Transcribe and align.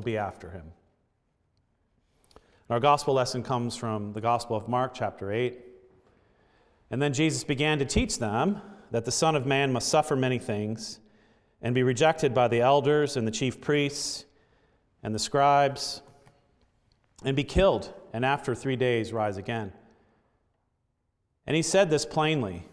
will 0.00 0.04
be 0.04 0.16
after 0.16 0.48
him. 0.48 0.72
Our 2.70 2.80
gospel 2.80 3.12
lesson 3.12 3.42
comes 3.42 3.76
from 3.76 4.14
the 4.14 4.20
Gospel 4.22 4.56
of 4.56 4.66
Mark, 4.66 4.94
chapter 4.94 5.30
8. 5.30 5.58
And 6.90 7.02
then 7.02 7.12
Jesus 7.12 7.44
began 7.44 7.78
to 7.80 7.84
teach 7.84 8.18
them 8.18 8.62
that 8.92 9.04
the 9.04 9.12
Son 9.12 9.36
of 9.36 9.44
Man 9.44 9.74
must 9.74 9.90
suffer 9.90 10.16
many 10.16 10.38
things 10.38 11.00
and 11.60 11.74
be 11.74 11.82
rejected 11.82 12.32
by 12.32 12.48
the 12.48 12.62
elders 12.62 13.18
and 13.18 13.26
the 13.26 13.30
chief 13.30 13.60
priests 13.60 14.24
and 15.02 15.14
the 15.14 15.18
scribes 15.18 16.00
and 17.22 17.36
be 17.36 17.44
killed, 17.44 17.92
and 18.14 18.24
after 18.24 18.54
three 18.54 18.76
days 18.76 19.12
rise 19.12 19.36
again. 19.36 19.70
And 21.46 21.54
he 21.54 21.62
said 21.62 21.90
this 21.90 22.06
plainly. 22.06 22.64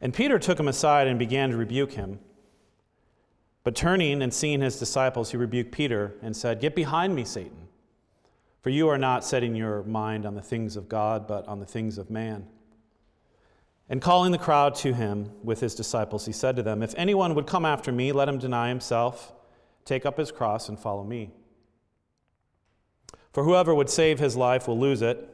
And 0.00 0.14
Peter 0.14 0.38
took 0.38 0.60
him 0.60 0.68
aside 0.68 1.08
and 1.08 1.18
began 1.18 1.50
to 1.50 1.56
rebuke 1.56 1.94
him. 1.94 2.20
But 3.68 3.76
turning 3.76 4.22
and 4.22 4.32
seeing 4.32 4.62
his 4.62 4.78
disciples, 4.78 5.30
he 5.30 5.36
rebuked 5.36 5.72
Peter 5.72 6.14
and 6.22 6.34
said, 6.34 6.58
Get 6.58 6.74
behind 6.74 7.14
me, 7.14 7.22
Satan. 7.22 7.68
For 8.62 8.70
you 8.70 8.88
are 8.88 8.96
not 8.96 9.26
setting 9.26 9.54
your 9.54 9.82
mind 9.82 10.24
on 10.24 10.34
the 10.34 10.40
things 10.40 10.74
of 10.74 10.88
God, 10.88 11.26
but 11.26 11.46
on 11.46 11.60
the 11.60 11.66
things 11.66 11.98
of 11.98 12.08
man. 12.08 12.46
And 13.90 14.00
calling 14.00 14.32
the 14.32 14.38
crowd 14.38 14.74
to 14.76 14.94
him 14.94 15.32
with 15.44 15.60
his 15.60 15.74
disciples, 15.74 16.24
he 16.24 16.32
said 16.32 16.56
to 16.56 16.62
them, 16.62 16.82
If 16.82 16.94
anyone 16.96 17.34
would 17.34 17.46
come 17.46 17.66
after 17.66 17.92
me, 17.92 18.10
let 18.10 18.26
him 18.26 18.38
deny 18.38 18.70
himself, 18.70 19.34
take 19.84 20.06
up 20.06 20.16
his 20.16 20.32
cross, 20.32 20.70
and 20.70 20.80
follow 20.80 21.04
me. 21.04 21.30
For 23.34 23.44
whoever 23.44 23.74
would 23.74 23.90
save 23.90 24.18
his 24.18 24.34
life 24.34 24.66
will 24.66 24.78
lose 24.78 25.02
it, 25.02 25.28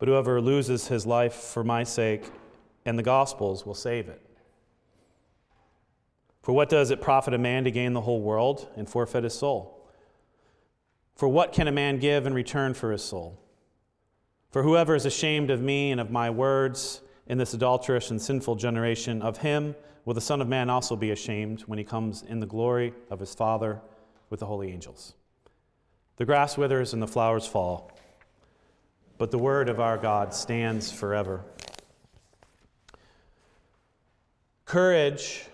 but 0.00 0.08
whoever 0.08 0.40
loses 0.40 0.88
his 0.88 1.06
life 1.06 1.34
for 1.34 1.62
my 1.62 1.84
sake 1.84 2.24
and 2.84 2.98
the 2.98 3.04
gospel's 3.04 3.64
will 3.64 3.72
save 3.72 4.08
it. 4.08 4.20
For 6.42 6.52
what 6.52 6.68
does 6.68 6.90
it 6.90 7.00
profit 7.00 7.34
a 7.34 7.38
man 7.38 7.64
to 7.64 7.70
gain 7.70 7.92
the 7.92 8.00
whole 8.00 8.20
world 8.20 8.68
and 8.76 8.88
forfeit 8.88 9.24
his 9.24 9.34
soul? 9.34 9.88
For 11.14 11.28
what 11.28 11.52
can 11.52 11.68
a 11.68 11.72
man 11.72 11.98
give 11.98 12.26
in 12.26 12.34
return 12.34 12.74
for 12.74 12.90
his 12.90 13.04
soul? 13.04 13.38
For 14.50 14.64
whoever 14.64 14.94
is 14.94 15.06
ashamed 15.06 15.50
of 15.50 15.62
me 15.62 15.92
and 15.92 16.00
of 16.00 16.10
my 16.10 16.30
words 16.30 17.00
in 17.26 17.38
this 17.38 17.54
adulterous 17.54 18.10
and 18.10 18.20
sinful 18.20 18.56
generation, 18.56 19.22
of 19.22 19.38
him 19.38 19.76
will 20.04 20.14
the 20.14 20.20
Son 20.20 20.40
of 20.40 20.48
Man 20.48 20.68
also 20.68 20.96
be 20.96 21.12
ashamed 21.12 21.62
when 21.62 21.78
he 21.78 21.84
comes 21.84 22.22
in 22.22 22.40
the 22.40 22.46
glory 22.46 22.92
of 23.08 23.20
his 23.20 23.34
Father 23.34 23.80
with 24.28 24.40
the 24.40 24.46
holy 24.46 24.72
angels. 24.72 25.14
The 26.16 26.24
grass 26.24 26.58
withers 26.58 26.92
and 26.92 27.00
the 27.00 27.06
flowers 27.06 27.46
fall, 27.46 27.92
but 29.16 29.30
the 29.30 29.38
word 29.38 29.68
of 29.68 29.78
our 29.78 29.96
God 29.96 30.34
stands 30.34 30.90
forever. 30.90 31.44
Courage 34.64 35.46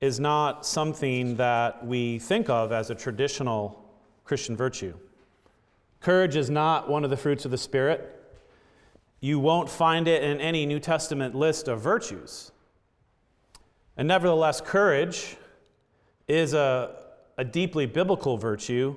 is 0.00 0.20
not 0.20 0.64
something 0.64 1.36
that 1.36 1.84
we 1.84 2.18
think 2.18 2.48
of 2.48 2.70
as 2.72 2.90
a 2.90 2.94
traditional 2.94 3.84
Christian 4.24 4.56
virtue. 4.56 4.94
Courage 6.00 6.36
is 6.36 6.48
not 6.48 6.88
one 6.88 7.02
of 7.02 7.10
the 7.10 7.16
fruits 7.16 7.44
of 7.44 7.50
the 7.50 7.58
Spirit. 7.58 8.14
You 9.20 9.40
won't 9.40 9.68
find 9.68 10.06
it 10.06 10.22
in 10.22 10.40
any 10.40 10.64
New 10.66 10.78
Testament 10.78 11.34
list 11.34 11.66
of 11.66 11.80
virtues. 11.80 12.52
And 13.96 14.06
nevertheless, 14.06 14.60
courage 14.60 15.36
is 16.28 16.54
a, 16.54 16.94
a 17.36 17.44
deeply 17.44 17.86
biblical 17.86 18.36
virtue 18.36 18.94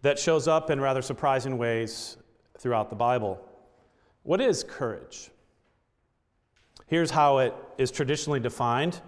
that 0.00 0.18
shows 0.18 0.48
up 0.48 0.70
in 0.70 0.80
rather 0.80 1.02
surprising 1.02 1.58
ways 1.58 2.16
throughout 2.58 2.88
the 2.88 2.96
Bible. 2.96 3.38
What 4.22 4.40
is 4.40 4.64
courage? 4.64 5.30
Here's 6.86 7.10
how 7.10 7.38
it 7.38 7.54
is 7.76 7.90
traditionally 7.90 8.40
defined 8.40 9.00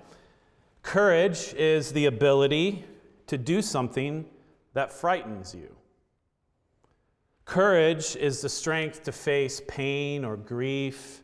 Courage 0.83 1.55
is 1.55 1.93
the 1.93 2.07
ability 2.07 2.85
to 3.27 3.39
do 3.39 3.63
something 3.63 4.27
that 4.75 4.93
frightens 4.93 5.55
you. 5.55 5.75
Courage 7.45 8.17
is 8.17 8.41
the 8.41 8.49
strength 8.49 9.03
to 9.05 9.13
face 9.13 9.61
pain 9.69 10.25
or 10.25 10.37
grief 10.37 11.23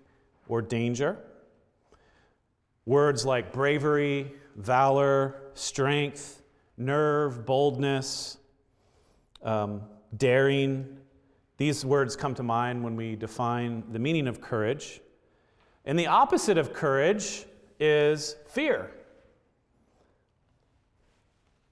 or 0.48 0.62
danger. 0.62 1.18
Words 2.86 3.24
like 3.24 3.52
bravery, 3.52 4.32
valor, 4.56 5.36
strength, 5.54 6.42
nerve, 6.76 7.44
boldness, 7.44 8.38
um, 9.42 9.82
daring, 10.16 10.98
these 11.58 11.84
words 11.84 12.14
come 12.14 12.34
to 12.36 12.42
mind 12.44 12.82
when 12.82 12.94
we 12.94 13.16
define 13.16 13.82
the 13.90 13.98
meaning 13.98 14.28
of 14.28 14.40
courage. 14.40 15.00
And 15.84 15.98
the 15.98 16.06
opposite 16.06 16.56
of 16.56 16.72
courage 16.72 17.46
is 17.80 18.36
fear. 18.46 18.92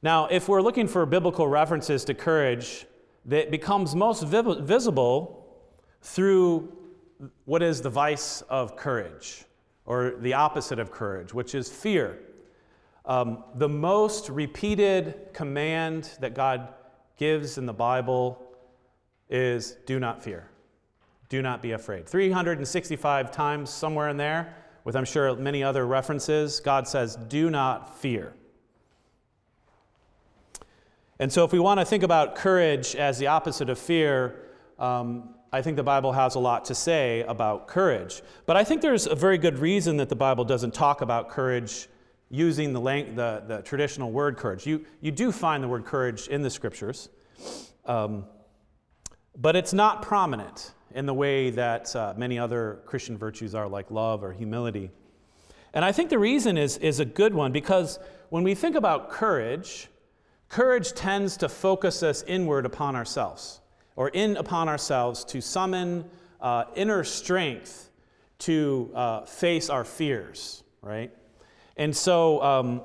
Now, 0.03 0.27
if 0.27 0.49
we're 0.49 0.63
looking 0.63 0.87
for 0.87 1.05
biblical 1.07 1.49
references 1.49 2.05
to 2.05 2.15
courage, 2.15 2.87
that 3.25 3.51
becomes 3.51 3.95
most 3.95 4.23
visible 4.25 5.47
through 6.03 6.73
what 7.45 7.63
is 7.63 7.81
the 7.81 7.91
vice 7.91 8.43
of 8.43 8.77
courage, 8.77 9.45
or 9.85 10.15
the 10.21 10.35
opposite 10.35 10.79
of 10.79 10.91
courage, 10.91 11.33
which 11.33 11.55
is 11.55 11.69
fear. 11.69 12.19
Um, 13.05 13.45
the 13.55 13.69
most 13.69 14.29
repeated 14.29 15.29
command 15.33 16.11
that 16.21 16.35
God 16.35 16.69
gives 17.17 17.57
in 17.57 17.67
the 17.67 17.73
Bible 17.73 18.43
is 19.31 19.77
do 19.87 19.99
not 19.99 20.23
fear. 20.23 20.49
Do 21.29 21.43
not 21.43 21.63
be 21.63 21.73
afraid. 21.73 22.07
365 22.09 23.33
times, 23.33 23.71
somewhere 23.71 24.09
in 24.09 24.17
there, 24.17 24.55
with 24.85 24.95
I'm 24.95 25.05
sure 25.05 25.35
many 25.35 25.65
other 25.65 25.87
references, 25.87 26.61
God 26.61 26.87
says, 26.87 27.17
do 27.17 27.51
not 27.51 27.99
fear. 27.99 28.35
And 31.19 31.33
so, 31.33 31.45
if 31.45 31.53
we 31.53 31.59
want 31.59 31.81
to 31.81 31.87
think 31.87 32.03
about 32.03 32.35
courage 32.35 32.95
as 32.95 33.19
the 33.19 33.29
opposite 33.29 33.71
of 33.71 33.79
fear, 33.79 34.37
um, 34.79 35.35
I 35.53 35.63
think 35.63 35.77
the 35.77 35.83
Bible 35.83 36.13
has 36.13 36.35
a 36.35 36.39
lot 36.39 36.67
to 36.67 36.75
say 36.75 37.23
about 37.23 37.67
courage. 37.67 38.21
But 38.45 38.57
I 38.57 38.65
think 38.65 38.83
there's 38.83 39.07
a 39.07 39.15
very 39.15 39.39
good 39.39 39.59
reason 39.59 39.97
that 39.97 40.11
the 40.11 40.17
Bible 40.17 40.45
doesn't 40.45 40.75
talk 40.75 41.01
about 41.01 41.31
courage 41.31 41.89
using 42.29 42.73
the, 42.73 42.81
lang- 42.81 43.15
the, 43.15 43.43
the, 43.47 43.63
traditional 43.63 44.11
word 44.11 44.37
courage. 44.37 44.67
You, 44.67 44.85
you 45.01 45.13
do 45.13 45.31
find 45.33 45.63
the 45.63 45.69
word 45.69 45.85
courage 45.85 46.29
in 46.29 46.43
the 46.43 46.51
scriptures, 46.51 47.09
um, 47.85 48.25
but 49.37 49.55
it's 49.55 49.73
not 49.73 50.03
prominent 50.03 50.73
in 50.95 51.07
the 51.07 51.15
way 51.15 51.51
that 51.51 51.95
uh, 51.95 52.15
many 52.17 52.39
other 52.39 52.81
Christian 52.85 53.17
virtues 53.17 53.55
are, 53.55 53.69
like 53.69 53.91
love 53.91 54.25
or 54.25 54.33
humility. 54.33 54.91
And 55.73 55.85
I 55.85 55.93
think 55.93 56.11
the 56.11 56.19
reason 56.19 56.59
is, 56.59 56.79
is 56.79 57.01
a 57.01 57.05
good 57.05 57.33
one 57.33 57.53
because 57.53 57.99
when 58.31 58.43
we 58.43 58.55
think 58.55 58.77
about 58.77 59.11
courage, 59.11 59.89
Courage 60.49 60.93
tends 60.93 61.37
to 61.39 61.49
focus 61.49 62.03
us 62.03 62.23
inward 62.27 62.67
upon 62.67 62.97
ourselves, 62.97 63.61
or 63.97 64.09
in 64.11 64.37
upon 64.37 64.69
ourselves 64.69 65.25
to 65.25 65.41
summon 65.41 66.09
uh, 66.41 66.65
inner 66.75 67.03
strength 67.05 67.91
to 68.39 68.91
uh, 68.95 69.25
face 69.25 69.71
our 69.71 69.85
fears, 69.85 70.63
right? 70.83 71.11
And 71.77 71.97
so 71.97 72.43
um, 72.43 72.83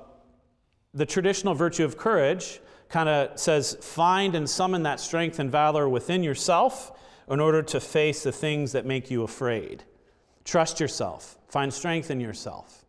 the 0.94 1.06
traditional 1.06 1.54
virtue 1.54 1.86
of 1.86 1.98
courage 1.98 2.60
kind 2.90 3.08
of 3.08 3.40
says 3.40 3.78
find 3.82 4.36
and 4.36 4.50
summon 4.50 4.84
that 4.84 5.00
strength 5.00 5.40
and 5.40 5.52
valor 5.52 5.88
within 5.88 6.24
yourself 6.24 6.92
in 7.30 7.40
order 7.40 7.62
to 7.62 7.80
face 7.80 8.24
the 8.24 8.32
things 8.32 8.74
that 8.74 8.86
make 8.86 9.10
you 9.10 9.24
afraid. 9.24 9.84
Trust 10.44 10.80
yourself, 10.80 11.38
find 11.48 11.74
strength 11.74 12.12
in 12.12 12.20
yourself. 12.20 12.81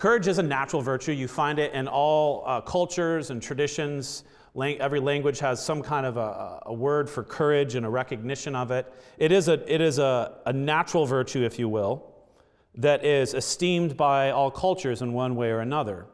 Courage 0.00 0.28
is 0.28 0.38
a 0.38 0.42
natural 0.42 0.80
virtue. 0.80 1.12
You 1.12 1.28
find 1.28 1.58
it 1.58 1.74
in 1.74 1.86
all 1.86 2.42
uh, 2.46 2.62
cultures 2.62 3.28
and 3.28 3.42
traditions. 3.42 4.24
Every 4.58 4.98
language 4.98 5.40
has 5.40 5.62
some 5.62 5.82
kind 5.82 6.06
of 6.06 6.16
a, 6.16 6.60
a, 6.64 6.72
word 6.72 7.10
for 7.10 7.22
courage 7.22 7.74
and 7.74 7.84
a 7.84 7.88
recognition 7.90 8.56
of 8.56 8.70
it. 8.70 8.90
It 9.18 9.30
is, 9.30 9.48
a, 9.48 9.62
it 9.70 9.82
is 9.82 9.98
a, 9.98 10.38
a 10.46 10.54
natural 10.54 11.04
virtue, 11.04 11.44
if 11.44 11.58
you 11.58 11.68
will, 11.68 12.14
that 12.76 13.04
is 13.04 13.34
esteemed 13.34 13.98
by 13.98 14.30
all 14.30 14.50
cultures 14.50 15.02
in 15.02 15.12
one 15.12 15.36
way 15.36 15.50
or 15.50 15.60
another. 15.60 16.06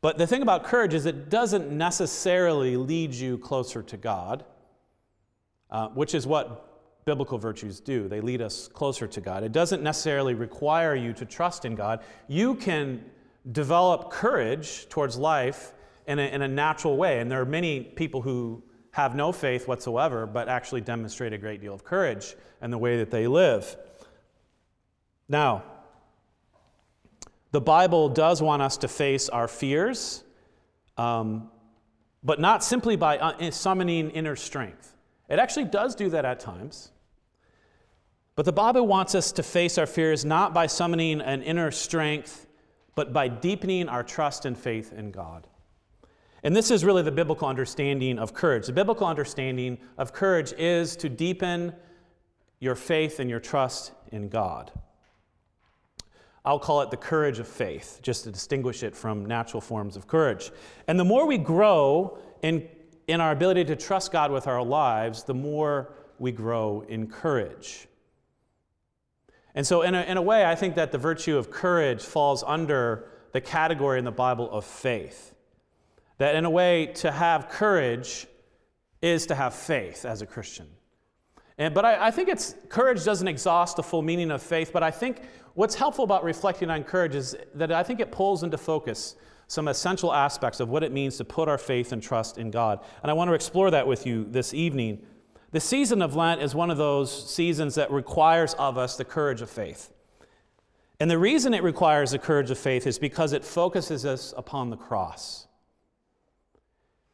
But 0.00 0.18
the 0.18 0.26
thing 0.28 0.42
about 0.42 0.62
courage 0.62 0.94
is 0.94 1.04
it 1.04 1.30
doesn't 1.30 1.68
necessarily 1.68 2.76
lead 2.76 3.12
you 3.12 3.38
closer 3.38 3.82
to 3.82 3.96
God, 3.96 4.44
uh, 5.68 5.88
which 5.88 6.14
is 6.14 6.28
what 6.28 6.67
biblical 7.08 7.38
virtues 7.38 7.80
do. 7.80 8.06
They 8.06 8.20
lead 8.20 8.42
us 8.42 8.68
closer 8.68 9.06
to 9.06 9.20
God. 9.22 9.42
It 9.42 9.52
doesn't 9.52 9.82
necessarily 9.82 10.34
require 10.34 10.94
you 10.94 11.14
to 11.14 11.24
trust 11.24 11.64
in 11.64 11.74
God. 11.74 12.04
You 12.26 12.54
can 12.54 13.02
develop 13.50 14.10
courage 14.10 14.86
towards 14.90 15.16
life 15.16 15.72
in 16.06 16.18
a, 16.18 16.26
in 16.34 16.42
a 16.42 16.48
natural 16.48 16.98
way. 16.98 17.20
And 17.20 17.30
there 17.30 17.40
are 17.40 17.46
many 17.46 17.80
people 17.80 18.20
who 18.20 18.62
have 18.90 19.14
no 19.14 19.32
faith 19.32 19.66
whatsoever, 19.66 20.26
but 20.26 20.50
actually 20.50 20.82
demonstrate 20.82 21.32
a 21.32 21.38
great 21.38 21.62
deal 21.62 21.72
of 21.72 21.82
courage 21.82 22.36
in 22.60 22.70
the 22.70 22.76
way 22.76 22.98
that 22.98 23.10
they 23.10 23.26
live. 23.26 23.74
Now, 25.30 25.64
the 27.52 27.62
Bible 27.62 28.10
does 28.10 28.42
want 28.42 28.60
us 28.60 28.76
to 28.78 28.88
face 28.88 29.30
our 29.30 29.48
fears, 29.48 30.24
um, 30.98 31.48
but 32.22 32.38
not 32.38 32.62
simply 32.62 32.96
by 32.96 33.16
uh, 33.16 33.50
summoning 33.50 34.10
inner 34.10 34.36
strength. 34.36 34.94
It 35.30 35.38
actually 35.38 35.64
does 35.64 35.94
do 35.94 36.10
that 36.10 36.26
at 36.26 36.40
times. 36.40 36.90
But 38.38 38.44
the 38.44 38.52
Bible 38.52 38.86
wants 38.86 39.16
us 39.16 39.32
to 39.32 39.42
face 39.42 39.78
our 39.78 39.86
fears 39.86 40.24
not 40.24 40.54
by 40.54 40.68
summoning 40.68 41.20
an 41.20 41.42
inner 41.42 41.72
strength, 41.72 42.46
but 42.94 43.12
by 43.12 43.26
deepening 43.26 43.88
our 43.88 44.04
trust 44.04 44.44
and 44.44 44.56
faith 44.56 44.92
in 44.92 45.10
God. 45.10 45.48
And 46.44 46.54
this 46.54 46.70
is 46.70 46.84
really 46.84 47.02
the 47.02 47.10
biblical 47.10 47.48
understanding 47.48 48.16
of 48.16 48.34
courage. 48.34 48.66
The 48.66 48.72
biblical 48.72 49.08
understanding 49.08 49.78
of 49.96 50.12
courage 50.12 50.52
is 50.56 50.94
to 50.98 51.08
deepen 51.08 51.74
your 52.60 52.76
faith 52.76 53.18
and 53.18 53.28
your 53.28 53.40
trust 53.40 53.90
in 54.12 54.28
God. 54.28 54.70
I'll 56.44 56.60
call 56.60 56.82
it 56.82 56.92
the 56.92 56.96
courage 56.96 57.40
of 57.40 57.48
faith, 57.48 57.98
just 58.02 58.22
to 58.22 58.30
distinguish 58.30 58.84
it 58.84 58.94
from 58.94 59.26
natural 59.26 59.60
forms 59.60 59.96
of 59.96 60.06
courage. 60.06 60.52
And 60.86 60.96
the 60.96 61.04
more 61.04 61.26
we 61.26 61.38
grow 61.38 62.18
in, 62.42 62.68
in 63.08 63.20
our 63.20 63.32
ability 63.32 63.64
to 63.64 63.74
trust 63.74 64.12
God 64.12 64.30
with 64.30 64.46
our 64.46 64.62
lives, 64.62 65.24
the 65.24 65.34
more 65.34 65.92
we 66.20 66.30
grow 66.30 66.84
in 66.88 67.08
courage. 67.08 67.88
And 69.58 69.66
so, 69.66 69.82
in 69.82 69.96
a, 69.96 70.02
in 70.02 70.16
a 70.16 70.22
way, 70.22 70.44
I 70.44 70.54
think 70.54 70.76
that 70.76 70.92
the 70.92 70.98
virtue 70.98 71.36
of 71.36 71.50
courage 71.50 72.00
falls 72.04 72.44
under 72.46 73.08
the 73.32 73.40
category 73.40 73.98
in 73.98 74.04
the 74.04 74.12
Bible 74.12 74.48
of 74.52 74.64
faith. 74.64 75.34
That, 76.18 76.36
in 76.36 76.44
a 76.44 76.50
way, 76.50 76.86
to 76.98 77.10
have 77.10 77.48
courage 77.48 78.28
is 79.02 79.26
to 79.26 79.34
have 79.34 79.52
faith 79.52 80.04
as 80.04 80.22
a 80.22 80.26
Christian. 80.26 80.68
And, 81.58 81.74
but 81.74 81.84
I, 81.84 82.06
I, 82.06 82.10
think 82.12 82.28
it's 82.28 82.54
courage 82.68 83.04
doesn't 83.04 83.26
exhaust 83.26 83.74
the 83.74 83.82
full 83.82 84.00
meaning 84.00 84.30
of 84.30 84.44
faith, 84.44 84.70
but 84.72 84.84
I 84.84 84.92
think 84.92 85.22
what's 85.54 85.74
helpful 85.74 86.04
about 86.04 86.22
reflecting 86.22 86.70
on 86.70 86.84
courage 86.84 87.16
is 87.16 87.34
that 87.56 87.72
I 87.72 87.82
think 87.82 87.98
it 87.98 88.12
pulls 88.12 88.44
into 88.44 88.58
focus 88.58 89.16
some 89.48 89.66
essential 89.66 90.14
aspects 90.14 90.60
of 90.60 90.68
what 90.68 90.84
it 90.84 90.92
means 90.92 91.16
to 91.16 91.24
put 91.24 91.48
our 91.48 91.58
faith 91.58 91.90
and 91.90 92.00
trust 92.00 92.38
in 92.38 92.52
God. 92.52 92.78
And 93.02 93.10
I 93.10 93.14
want 93.14 93.28
to 93.28 93.34
explore 93.34 93.72
that 93.72 93.88
with 93.88 94.06
you 94.06 94.24
this 94.30 94.54
evening. 94.54 95.04
The 95.50 95.60
season 95.60 96.02
of 96.02 96.14
Lent 96.14 96.42
is 96.42 96.54
one 96.54 96.70
of 96.70 96.76
those 96.76 97.34
seasons 97.34 97.76
that 97.76 97.90
requires 97.90 98.52
of 98.54 98.76
us 98.76 98.96
the 98.96 99.04
courage 99.04 99.40
of 99.40 99.48
faith. 99.48 99.90
And 101.00 101.10
the 101.10 101.18
reason 101.18 101.54
it 101.54 101.62
requires 101.62 102.10
the 102.10 102.18
courage 102.18 102.50
of 102.50 102.58
faith 102.58 102.86
is 102.86 102.98
because 102.98 103.32
it 103.32 103.44
focuses 103.44 104.04
us 104.04 104.34
upon 104.36 104.68
the 104.68 104.76
cross. 104.76 105.46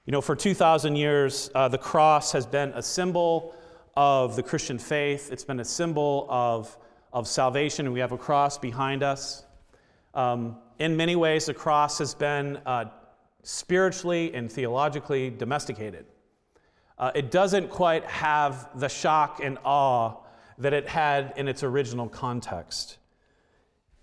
You 0.05 0.13
know, 0.13 0.21
for 0.21 0.35
2,000 0.35 0.97
years, 0.97 1.51
uh, 1.55 1.69
the 1.69 1.79
cross 1.79 2.33
has 2.33 2.45
been 2.45 2.71
a 2.71 2.83
symbol 2.83 3.55
of 3.97 4.35
the 4.35 4.43
Christian 4.43 4.79
faith. 4.79 5.31
It's 5.31 5.45
been 5.45 5.61
a 5.61 5.65
symbol 5.65 6.27
of, 6.29 6.77
of 7.13 7.29
salvation, 7.29 7.87
and 7.87 7.93
we 7.93 8.01
have 8.01 8.13
a 8.13 8.19
cross 8.19 8.59
behind 8.59 9.03
us. 9.03 9.45
Um, 10.13 10.57
in 10.79 10.97
many 10.97 11.15
ways, 11.15 11.47
the 11.47 11.55
cross 11.55 11.99
has 11.99 12.15
been 12.15 12.57
uh, 12.67 12.87
spiritually 13.45 14.35
and 14.35 14.51
theologically 14.51 15.31
domesticated. 15.31 16.07
Uh, 16.99 17.11
it 17.15 17.31
doesn't 17.31 17.71
quite 17.71 18.05
have 18.05 18.69
the 18.79 18.89
shock 18.89 19.41
and 19.43 19.59
awe 19.65 20.17
that 20.59 20.73
it 20.73 20.89
had 20.89 21.33
in 21.37 21.49
its 21.49 21.63
original 21.63 22.09
context. 22.09 22.99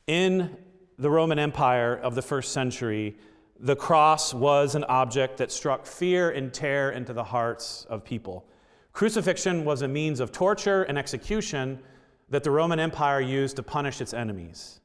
In 0.08 0.58
the 0.98 1.10
Roman 1.10 1.40
Empire 1.40 1.96
of 1.96 2.16
the 2.16 2.22
first 2.22 2.52
century, 2.52 3.16
the 3.60 3.76
cross 3.76 4.34
was 4.34 4.76
an 4.76 4.84
object 4.86 5.38
that 5.38 5.52
struck 5.52 5.86
fear 5.86 6.32
and 6.32 6.54
terror 6.54 6.92
into 6.92 7.14
the 7.14 7.24
hearts 7.24 7.86
of 7.90 8.04
people. 8.04 8.46
Crucifixion 8.92 9.64
was 9.64 9.84
a 9.84 9.88
means 9.88 10.20
of 10.20 10.32
torture 10.32 10.84
and 10.84 10.98
execution 10.98 11.80
that 12.30 12.44
the 12.44 12.52
Roman 12.52 12.80
Empire 12.80 13.22
used 13.22 13.56
to 13.58 13.64
punish 13.64 14.02
its 14.02 14.14
enemies. 14.14 14.82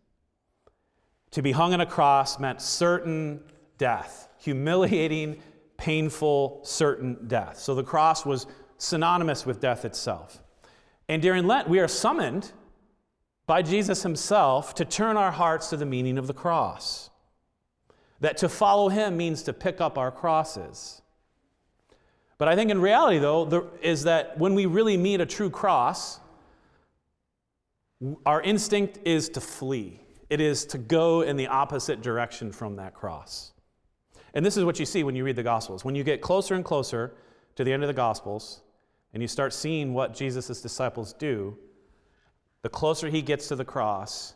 To 1.33 1.43
be 1.43 1.53
hung 1.53 1.75
on 1.75 1.81
a 1.81 1.87
cross 1.87 2.39
meant 2.39 2.61
certain 2.61 3.43
death, 3.79 4.29
humiliating, 4.39 5.43
painful, 5.77 6.61
certain 6.63 7.27
death. 7.27 7.59
So 7.59 7.75
the 7.75 7.85
cross 7.85 8.25
was 8.25 8.47
synonymous 8.79 9.47
with 9.47 9.61
death 9.61 9.85
itself. 9.85 10.43
And 11.09 11.23
during 11.23 11.47
Lent, 11.47 11.69
we 11.69 11.79
are 11.79 11.89
summoned 11.89 12.53
by 13.47 13.63
Jesus 13.63 14.03
himself 14.03 14.75
to 14.75 14.85
turn 14.85 15.17
our 15.17 15.31
hearts 15.31 15.71
to 15.71 15.77
the 15.77 15.87
meaning 15.87 16.19
of 16.19 16.27
the 16.27 16.35
cross. 16.35 17.11
That 18.21 18.39
to 18.39 18.49
follow 18.49 18.89
him 18.89 19.17
means 19.17 19.43
to 19.45 19.53
pick 19.53 19.81
up 19.81 19.99
our 19.99 20.11
crosses. 20.11 21.03
But 22.39 22.49
I 22.49 22.57
think 22.57 22.71
in 22.71 22.81
reality, 22.81 23.19
though, 23.19 23.45
there, 23.45 23.63
is 23.83 24.05
that 24.05 24.39
when 24.39 24.55
we 24.55 24.67
really 24.67 24.97
meet 24.97 25.21
a 25.21 25.27
true 25.27 25.51
cross, 25.51 26.21
our 28.27 28.43
instinct 28.43 28.99
is 29.05 29.29
to 29.31 29.41
flee. 29.41 30.01
It 30.29 30.41
is 30.41 30.65
to 30.67 30.79
go 30.79 31.23
in 31.23 31.37
the 31.37 31.47
opposite 31.47 32.03
direction 32.03 32.53
from 32.53 32.77
that 32.77 32.95
cross. 32.95 33.53
And 34.37 34.45
this 34.45 34.59
is 34.59 34.65
what 34.67 34.79
you 34.79 34.85
see 34.85 35.03
when 35.03 35.17
you 35.17 35.25
read 35.25 35.37
the 35.37 35.43
Gospels. 35.43 35.83
When 35.83 35.95
you 35.95 36.05
get 36.05 36.21
closer 36.21 36.55
and 36.55 36.63
closer 36.63 37.15
to 37.55 37.65
the 37.65 37.73
end 37.73 37.83
of 37.83 37.87
the 37.87 37.95
Gospels, 37.95 38.61
and 39.15 39.23
you 39.23 39.29
start 39.29 39.55
seeing 39.55 39.95
what 39.95 40.13
Jesus' 40.13 40.61
disciples 40.61 41.15
do, 41.15 41.57
the 42.61 42.69
closer 42.69 43.09
he 43.09 43.23
gets 43.23 43.49
to 43.49 43.57
the 43.57 43.65
cross, 43.65 44.35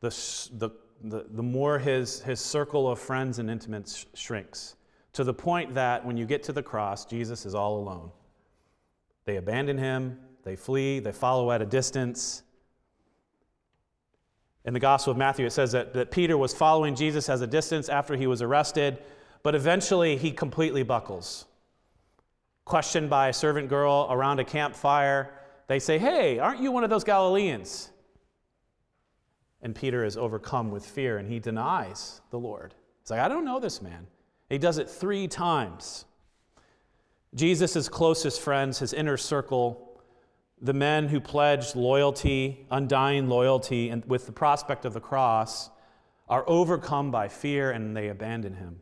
the, 0.00 0.08
the, 0.54 0.70
the, 1.04 1.24
the 1.30 1.42
more 1.42 1.78
his, 1.78 2.20
his 2.22 2.40
circle 2.40 2.90
of 2.90 2.98
friends 2.98 3.38
and 3.38 3.48
intimates 3.48 4.06
shrinks 4.14 4.74
to 5.12 5.22
the 5.22 5.34
point 5.34 5.72
that 5.74 6.04
when 6.04 6.16
you 6.16 6.26
get 6.26 6.42
to 6.42 6.52
the 6.52 6.62
cross, 6.62 7.04
Jesus 7.04 7.46
is 7.46 7.54
all 7.54 7.78
alone. 7.78 8.10
They 9.24 9.36
abandon 9.36 9.78
him, 9.78 10.18
they 10.42 10.56
flee, 10.56 10.98
they 10.98 11.12
follow 11.12 11.52
at 11.52 11.62
a 11.62 11.66
distance. 11.66 12.42
In 14.64 14.74
the 14.74 14.80
Gospel 14.80 15.12
of 15.12 15.16
Matthew, 15.16 15.46
it 15.46 15.52
says 15.52 15.72
that, 15.72 15.94
that 15.94 16.10
Peter 16.10 16.36
was 16.36 16.52
following 16.52 16.94
Jesus 16.94 17.28
as 17.28 17.40
a 17.40 17.46
distance 17.46 17.88
after 17.88 18.16
he 18.16 18.26
was 18.26 18.42
arrested, 18.42 18.98
but 19.42 19.54
eventually 19.54 20.16
he 20.16 20.30
completely 20.30 20.82
buckles. 20.82 21.46
Questioned 22.66 23.08
by 23.08 23.28
a 23.28 23.32
servant 23.32 23.68
girl 23.68 24.06
around 24.10 24.38
a 24.38 24.44
campfire, 24.44 25.32
they 25.66 25.78
say, 25.78 25.98
Hey, 25.98 26.38
aren't 26.38 26.60
you 26.60 26.72
one 26.72 26.84
of 26.84 26.90
those 26.90 27.04
Galileans? 27.04 27.90
And 29.62 29.74
Peter 29.74 30.04
is 30.04 30.16
overcome 30.16 30.70
with 30.70 30.84
fear 30.84 31.18
and 31.18 31.28
he 31.28 31.38
denies 31.38 32.20
the 32.30 32.38
Lord. 32.38 32.74
He's 33.02 33.10
like, 33.10 33.20
I 33.20 33.28
don't 33.28 33.44
know 33.44 33.60
this 33.60 33.82
man. 33.82 34.06
He 34.48 34.58
does 34.58 34.78
it 34.78 34.88
three 34.88 35.28
times. 35.28 36.04
Jesus' 37.34 37.88
closest 37.88 38.40
friends, 38.40 38.78
his 38.78 38.92
inner 38.92 39.16
circle, 39.16 39.89
the 40.60 40.72
men 40.72 41.08
who 41.08 41.20
pledged 41.20 41.74
loyalty, 41.74 42.66
undying 42.70 43.28
loyalty, 43.28 43.88
and 43.88 44.04
with 44.04 44.26
the 44.26 44.32
prospect 44.32 44.84
of 44.84 44.92
the 44.92 45.00
cross, 45.00 45.70
are 46.28 46.44
overcome 46.46 47.10
by 47.10 47.28
fear 47.28 47.70
and 47.70 47.96
they 47.96 48.08
abandon 48.08 48.54
him. 48.54 48.80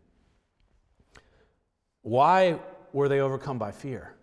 Why 2.03 2.59
were 2.93 3.09
they 3.09 3.21
overcome 3.21 3.59
by 3.59 3.71
fear? 3.71 4.15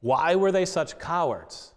Why 0.00 0.36
were 0.36 0.52
they 0.52 0.64
such 0.64 0.98
cowards? 0.98 1.74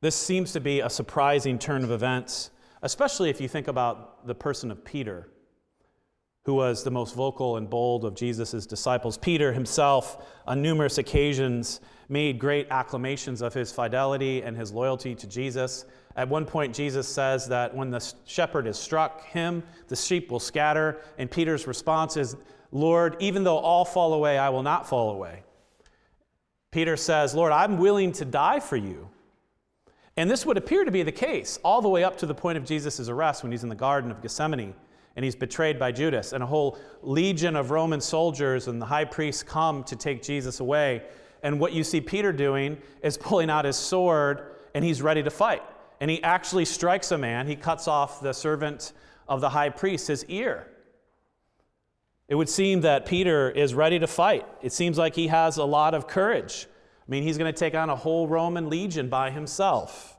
This 0.00 0.16
seems 0.16 0.52
to 0.52 0.60
be 0.60 0.80
a 0.80 0.90
surprising 0.90 1.58
turn 1.58 1.84
of 1.84 1.90
events, 1.90 2.50
especially 2.82 3.30
if 3.30 3.40
you 3.40 3.48
think 3.48 3.68
about 3.68 4.26
the 4.26 4.34
person 4.34 4.70
of 4.70 4.84
Peter 4.84 5.28
who 6.44 6.54
was 6.54 6.82
the 6.82 6.90
most 6.90 7.14
vocal 7.14 7.56
and 7.56 7.68
bold 7.68 8.04
of 8.04 8.14
Jesus' 8.14 8.66
disciples. 8.66 9.18
Peter 9.18 9.52
himself, 9.52 10.26
on 10.46 10.62
numerous 10.62 10.98
occasions, 10.98 11.80
made 12.08 12.38
great 12.38 12.66
acclamations 12.70 13.42
of 13.42 13.52
his 13.52 13.70
fidelity 13.70 14.42
and 14.42 14.56
his 14.56 14.72
loyalty 14.72 15.14
to 15.14 15.26
Jesus. 15.26 15.84
At 16.16 16.28
one 16.28 16.46
point, 16.46 16.74
Jesus 16.74 17.06
says 17.06 17.46
that 17.48 17.74
when 17.74 17.90
the 17.90 18.04
shepherd 18.24 18.66
has 18.66 18.78
struck 18.78 19.24
him, 19.26 19.62
the 19.88 19.96
sheep 19.96 20.30
will 20.30 20.40
scatter. 20.40 21.02
And 21.18 21.30
Peter's 21.30 21.66
response 21.66 22.16
is, 22.16 22.36
Lord, 22.72 23.16
even 23.20 23.44
though 23.44 23.58
all 23.58 23.84
fall 23.84 24.14
away, 24.14 24.38
I 24.38 24.48
will 24.48 24.62
not 24.62 24.88
fall 24.88 25.10
away. 25.10 25.42
Peter 26.72 26.96
says, 26.96 27.34
Lord, 27.34 27.52
I'm 27.52 27.78
willing 27.78 28.12
to 28.12 28.24
die 28.24 28.60
for 28.60 28.76
you. 28.76 29.08
And 30.16 30.30
this 30.30 30.44
would 30.46 30.56
appear 30.56 30.84
to 30.84 30.90
be 30.90 31.02
the 31.02 31.12
case 31.12 31.58
all 31.64 31.82
the 31.82 31.88
way 31.88 32.02
up 32.02 32.18
to 32.18 32.26
the 32.26 32.34
point 32.34 32.58
of 32.58 32.64
Jesus' 32.64 33.08
arrest 33.08 33.42
when 33.42 33.52
he's 33.52 33.62
in 33.62 33.68
the 33.68 33.74
Garden 33.74 34.10
of 34.10 34.22
Gethsemane 34.22 34.74
and 35.16 35.24
he's 35.24 35.36
betrayed 35.36 35.78
by 35.78 35.92
Judas. 35.92 36.32
And 36.32 36.42
a 36.42 36.46
whole 36.46 36.78
legion 37.02 37.56
of 37.56 37.70
Roman 37.70 38.00
soldiers 38.00 38.68
and 38.68 38.80
the 38.80 38.86
high 38.86 39.04
priests 39.04 39.42
come 39.42 39.84
to 39.84 39.96
take 39.96 40.22
Jesus 40.22 40.60
away. 40.60 41.02
And 41.42 41.58
what 41.58 41.72
you 41.72 41.84
see 41.84 42.00
Peter 42.00 42.32
doing 42.32 42.78
is 43.02 43.16
pulling 43.16 43.50
out 43.50 43.64
his 43.64 43.76
sword 43.76 44.56
and 44.74 44.84
he's 44.84 45.02
ready 45.02 45.22
to 45.22 45.30
fight. 45.30 45.62
And 46.00 46.10
he 46.10 46.22
actually 46.22 46.64
strikes 46.64 47.12
a 47.12 47.18
man. 47.18 47.46
He 47.46 47.56
cuts 47.56 47.88
off 47.88 48.20
the 48.20 48.32
servant 48.32 48.92
of 49.28 49.40
the 49.40 49.50
high 49.50 49.70
priest, 49.70 50.08
his 50.08 50.24
ear. 50.26 50.66
It 52.28 52.36
would 52.36 52.48
seem 52.48 52.82
that 52.82 53.06
Peter 53.06 53.50
is 53.50 53.74
ready 53.74 53.98
to 53.98 54.06
fight. 54.06 54.46
It 54.62 54.72
seems 54.72 54.96
like 54.96 55.16
he 55.16 55.26
has 55.26 55.56
a 55.56 55.64
lot 55.64 55.94
of 55.94 56.06
courage. 56.06 56.66
I 56.70 57.10
mean, 57.10 57.24
he's 57.24 57.36
going 57.36 57.52
to 57.52 57.58
take 57.58 57.74
on 57.74 57.90
a 57.90 57.96
whole 57.96 58.28
Roman 58.28 58.70
legion 58.70 59.08
by 59.08 59.30
himself. 59.30 60.16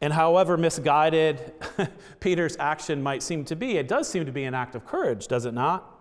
And 0.00 0.12
however 0.12 0.56
misguided 0.56 1.54
Peter's 2.20 2.56
action 2.58 3.02
might 3.02 3.22
seem 3.22 3.44
to 3.46 3.56
be, 3.56 3.78
it 3.78 3.88
does 3.88 4.08
seem 4.08 4.26
to 4.26 4.32
be 4.32 4.44
an 4.44 4.54
act 4.54 4.74
of 4.74 4.84
courage, 4.86 5.26
does 5.26 5.46
it 5.46 5.54
not? 5.54 5.96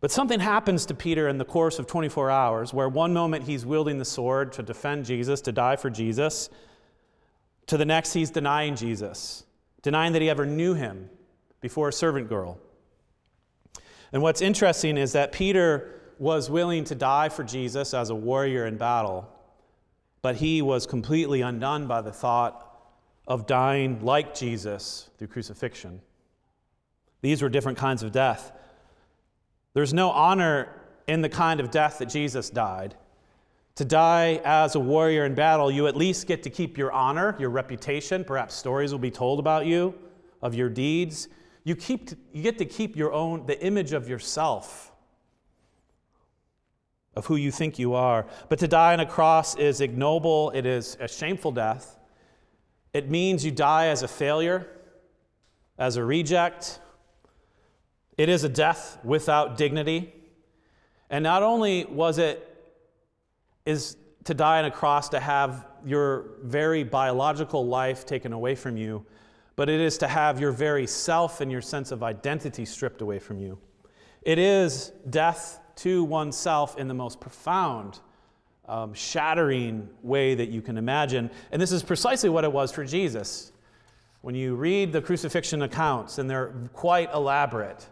But 0.00 0.10
something 0.12 0.38
happens 0.38 0.86
to 0.86 0.94
Peter 0.94 1.28
in 1.28 1.38
the 1.38 1.44
course 1.44 1.78
of 1.78 1.86
24 1.86 2.30
hours 2.30 2.72
where 2.72 2.88
one 2.88 3.12
moment 3.12 3.44
he's 3.44 3.66
wielding 3.66 3.98
the 3.98 4.04
sword 4.04 4.52
to 4.52 4.62
defend 4.62 5.04
Jesus, 5.04 5.40
to 5.42 5.52
die 5.52 5.76
for 5.76 5.90
Jesus, 5.90 6.50
to 7.66 7.76
the 7.76 7.84
next 7.84 8.12
he's 8.12 8.30
denying 8.30 8.76
Jesus, 8.76 9.44
denying 9.82 10.12
that 10.12 10.22
he 10.22 10.30
ever 10.30 10.46
knew 10.46 10.74
him 10.74 11.10
before 11.60 11.88
a 11.88 11.92
servant 11.92 12.28
girl. 12.28 12.58
And 14.12 14.22
what's 14.22 14.40
interesting 14.40 14.96
is 14.96 15.12
that 15.12 15.32
Peter 15.32 16.00
was 16.18 16.48
willing 16.48 16.84
to 16.84 16.94
die 16.94 17.28
for 17.28 17.44
Jesus 17.44 17.92
as 17.92 18.10
a 18.10 18.14
warrior 18.14 18.66
in 18.66 18.76
battle. 18.76 19.28
But 20.28 20.36
he 20.36 20.60
was 20.60 20.86
completely 20.86 21.40
undone 21.40 21.86
by 21.86 22.02
the 22.02 22.12
thought 22.12 22.84
of 23.26 23.46
dying 23.46 23.98
like 24.04 24.34
Jesus 24.34 25.08
through 25.16 25.28
crucifixion. 25.28 26.02
These 27.22 27.40
were 27.40 27.48
different 27.48 27.78
kinds 27.78 28.02
of 28.02 28.12
death. 28.12 28.52
There's 29.72 29.94
no 29.94 30.10
honor 30.10 30.68
in 31.06 31.22
the 31.22 31.30
kind 31.30 31.60
of 31.60 31.70
death 31.70 31.96
that 32.00 32.10
Jesus 32.10 32.50
died. 32.50 32.94
To 33.76 33.86
die 33.86 34.42
as 34.44 34.74
a 34.74 34.80
warrior 34.80 35.24
in 35.24 35.34
battle, 35.34 35.70
you 35.70 35.86
at 35.86 35.96
least 35.96 36.26
get 36.26 36.42
to 36.42 36.50
keep 36.50 36.76
your 36.76 36.92
honor, 36.92 37.34
your 37.38 37.48
reputation. 37.48 38.22
Perhaps 38.22 38.54
stories 38.54 38.92
will 38.92 38.98
be 38.98 39.10
told 39.10 39.38
about 39.38 39.64
you, 39.64 39.94
of 40.42 40.54
your 40.54 40.68
deeds. 40.68 41.28
You, 41.64 41.74
keep, 41.74 42.10
you 42.34 42.42
get 42.42 42.58
to 42.58 42.66
keep 42.66 42.96
your 42.96 43.14
own, 43.14 43.46
the 43.46 43.58
image 43.64 43.94
of 43.94 44.10
yourself, 44.10 44.87
of 47.18 47.26
who 47.26 47.34
you 47.34 47.50
think 47.50 47.80
you 47.80 47.94
are. 47.94 48.24
But 48.48 48.60
to 48.60 48.68
die 48.68 48.92
on 48.92 49.00
a 49.00 49.06
cross 49.06 49.56
is 49.56 49.80
ignoble, 49.80 50.52
it 50.54 50.64
is 50.64 50.96
a 51.00 51.08
shameful 51.08 51.50
death. 51.50 51.98
It 52.92 53.10
means 53.10 53.44
you 53.44 53.50
die 53.50 53.88
as 53.88 54.04
a 54.04 54.08
failure, 54.08 54.68
as 55.78 55.96
a 55.96 56.04
reject. 56.04 56.78
It 58.16 58.28
is 58.28 58.44
a 58.44 58.48
death 58.48 58.98
without 59.02 59.56
dignity. 59.56 60.14
And 61.10 61.24
not 61.24 61.42
only 61.42 61.86
was 61.86 62.18
it 62.18 62.44
is 63.66 63.96
to 64.22 64.32
die 64.32 64.60
on 64.60 64.66
a 64.66 64.70
cross 64.70 65.08
to 65.08 65.18
have 65.18 65.66
your 65.84 66.36
very 66.44 66.84
biological 66.84 67.66
life 67.66 68.06
taken 68.06 68.32
away 68.32 68.54
from 68.54 68.76
you, 68.76 69.04
but 69.56 69.68
it 69.68 69.80
is 69.80 69.98
to 69.98 70.06
have 70.06 70.38
your 70.38 70.52
very 70.52 70.86
self 70.86 71.40
and 71.40 71.50
your 71.50 71.62
sense 71.62 71.90
of 71.90 72.04
identity 72.04 72.64
stripped 72.64 73.02
away 73.02 73.18
from 73.18 73.40
you. 73.40 73.58
It 74.22 74.38
is 74.38 74.92
death 75.10 75.58
to 75.78 76.04
oneself 76.04 76.78
in 76.78 76.88
the 76.88 76.94
most 76.94 77.20
profound, 77.20 78.00
um, 78.66 78.94
shattering 78.94 79.88
way 80.02 80.34
that 80.34 80.48
you 80.48 80.62
can 80.62 80.76
imagine. 80.78 81.30
And 81.50 81.60
this 81.60 81.72
is 81.72 81.82
precisely 81.82 82.28
what 82.28 82.44
it 82.44 82.52
was 82.52 82.70
for 82.70 82.84
Jesus. 82.84 83.52
When 84.20 84.34
you 84.34 84.54
read 84.54 84.92
the 84.92 85.00
crucifixion 85.00 85.62
accounts, 85.62 86.18
and 86.18 86.28
they're 86.28 86.52
quite 86.72 87.12
elaborate, 87.12 87.86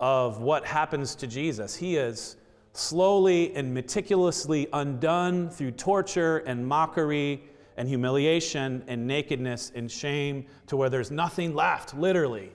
of 0.00 0.40
what 0.40 0.64
happens 0.64 1.14
to 1.16 1.26
Jesus. 1.26 1.74
He 1.74 1.96
is 1.96 2.36
slowly 2.72 3.54
and 3.56 3.72
meticulously 3.72 4.68
undone 4.72 5.48
through 5.48 5.72
torture 5.72 6.38
and 6.38 6.66
mockery 6.66 7.42
and 7.76 7.88
humiliation 7.88 8.84
and 8.86 9.06
nakedness 9.06 9.72
and 9.74 9.90
shame 9.90 10.46
to 10.66 10.76
where 10.76 10.90
there's 10.90 11.10
nothing 11.10 11.54
left, 11.54 11.94
literally. 11.94 12.52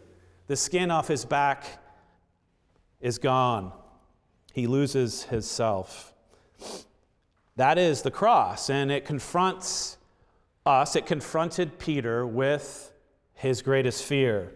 The 0.48 0.56
skin 0.56 0.92
off 0.92 1.08
his 1.08 1.26
back 1.26 1.66
is 3.00 3.18
gone. 3.18 3.72
He 4.52 4.68
loses 4.68 5.24
his 5.24 5.50
self. 5.50 6.14
That 7.56 7.78
is 7.78 8.02
the 8.02 8.12
cross, 8.12 8.70
and 8.70 8.92
it 8.92 9.06
confronts 9.06 9.98
us, 10.66 10.96
it 10.96 11.06
confronted 11.06 11.80
Peter 11.80 12.26
with 12.26 12.94
his 13.34 13.62
greatest 13.62 14.04
fear 14.04 14.54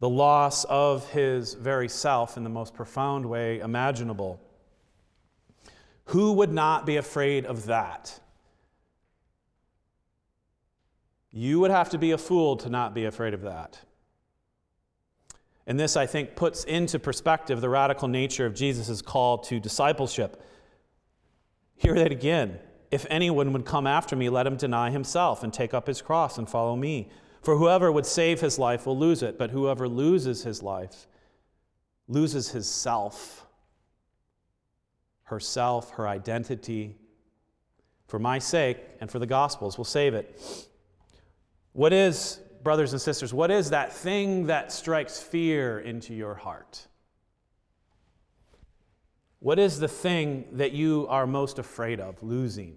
the 0.00 0.08
loss 0.08 0.64
of 0.64 1.08
his 1.10 1.54
very 1.54 1.88
self 1.88 2.36
in 2.36 2.42
the 2.42 2.50
most 2.50 2.74
profound 2.74 3.26
way 3.26 3.60
imaginable. 3.60 4.40
Who 6.06 6.32
would 6.32 6.50
not 6.50 6.86
be 6.86 6.96
afraid 6.96 7.44
of 7.44 7.66
that? 7.66 8.18
You 11.30 11.60
would 11.60 11.70
have 11.70 11.90
to 11.90 11.98
be 11.98 12.10
a 12.10 12.18
fool 12.18 12.56
to 12.56 12.70
not 12.70 12.94
be 12.94 13.04
afraid 13.04 13.34
of 13.34 13.42
that. 13.42 13.78
And 15.70 15.78
this, 15.78 15.96
I 15.96 16.04
think, 16.04 16.34
puts 16.34 16.64
into 16.64 16.98
perspective 16.98 17.60
the 17.60 17.68
radical 17.68 18.08
nature 18.08 18.44
of 18.44 18.56
Jesus' 18.56 19.00
call 19.00 19.38
to 19.38 19.60
discipleship. 19.60 20.42
Hear 21.76 21.94
that 21.94 22.10
again. 22.10 22.58
If 22.90 23.06
anyone 23.08 23.52
would 23.52 23.64
come 23.64 23.86
after 23.86 24.16
me, 24.16 24.30
let 24.30 24.48
him 24.48 24.56
deny 24.56 24.90
himself 24.90 25.44
and 25.44 25.52
take 25.52 25.72
up 25.72 25.86
his 25.86 26.02
cross 26.02 26.38
and 26.38 26.50
follow 26.50 26.74
me. 26.74 27.08
For 27.40 27.56
whoever 27.56 27.92
would 27.92 28.04
save 28.04 28.40
his 28.40 28.58
life 28.58 28.84
will 28.84 28.98
lose 28.98 29.22
it, 29.22 29.38
but 29.38 29.52
whoever 29.52 29.88
loses 29.88 30.42
his 30.42 30.60
life 30.60 31.06
loses 32.08 32.48
his 32.48 32.68
self, 32.68 33.46
herself, 35.22 35.92
her 35.92 36.08
identity. 36.08 36.96
For 38.08 38.18
my 38.18 38.40
sake 38.40 38.78
and 39.00 39.08
for 39.08 39.20
the 39.20 39.26
gospel's 39.26 39.78
will 39.78 39.84
save 39.84 40.14
it. 40.14 40.36
What 41.74 41.92
is, 41.92 42.40
brothers 42.62 42.92
and 42.92 43.00
sisters, 43.00 43.32
what 43.32 43.50
is 43.50 43.70
that 43.70 43.92
thing 43.92 44.46
that 44.46 44.72
strikes 44.72 45.20
fear 45.20 45.78
into 45.78 46.14
your 46.14 46.34
heart? 46.34 46.86
What 49.38 49.58
is 49.58 49.80
the 49.80 49.88
thing 49.88 50.44
that 50.52 50.72
you 50.72 51.06
are 51.08 51.26
most 51.26 51.58
afraid 51.58 51.98
of 51.98 52.22
losing? 52.22 52.76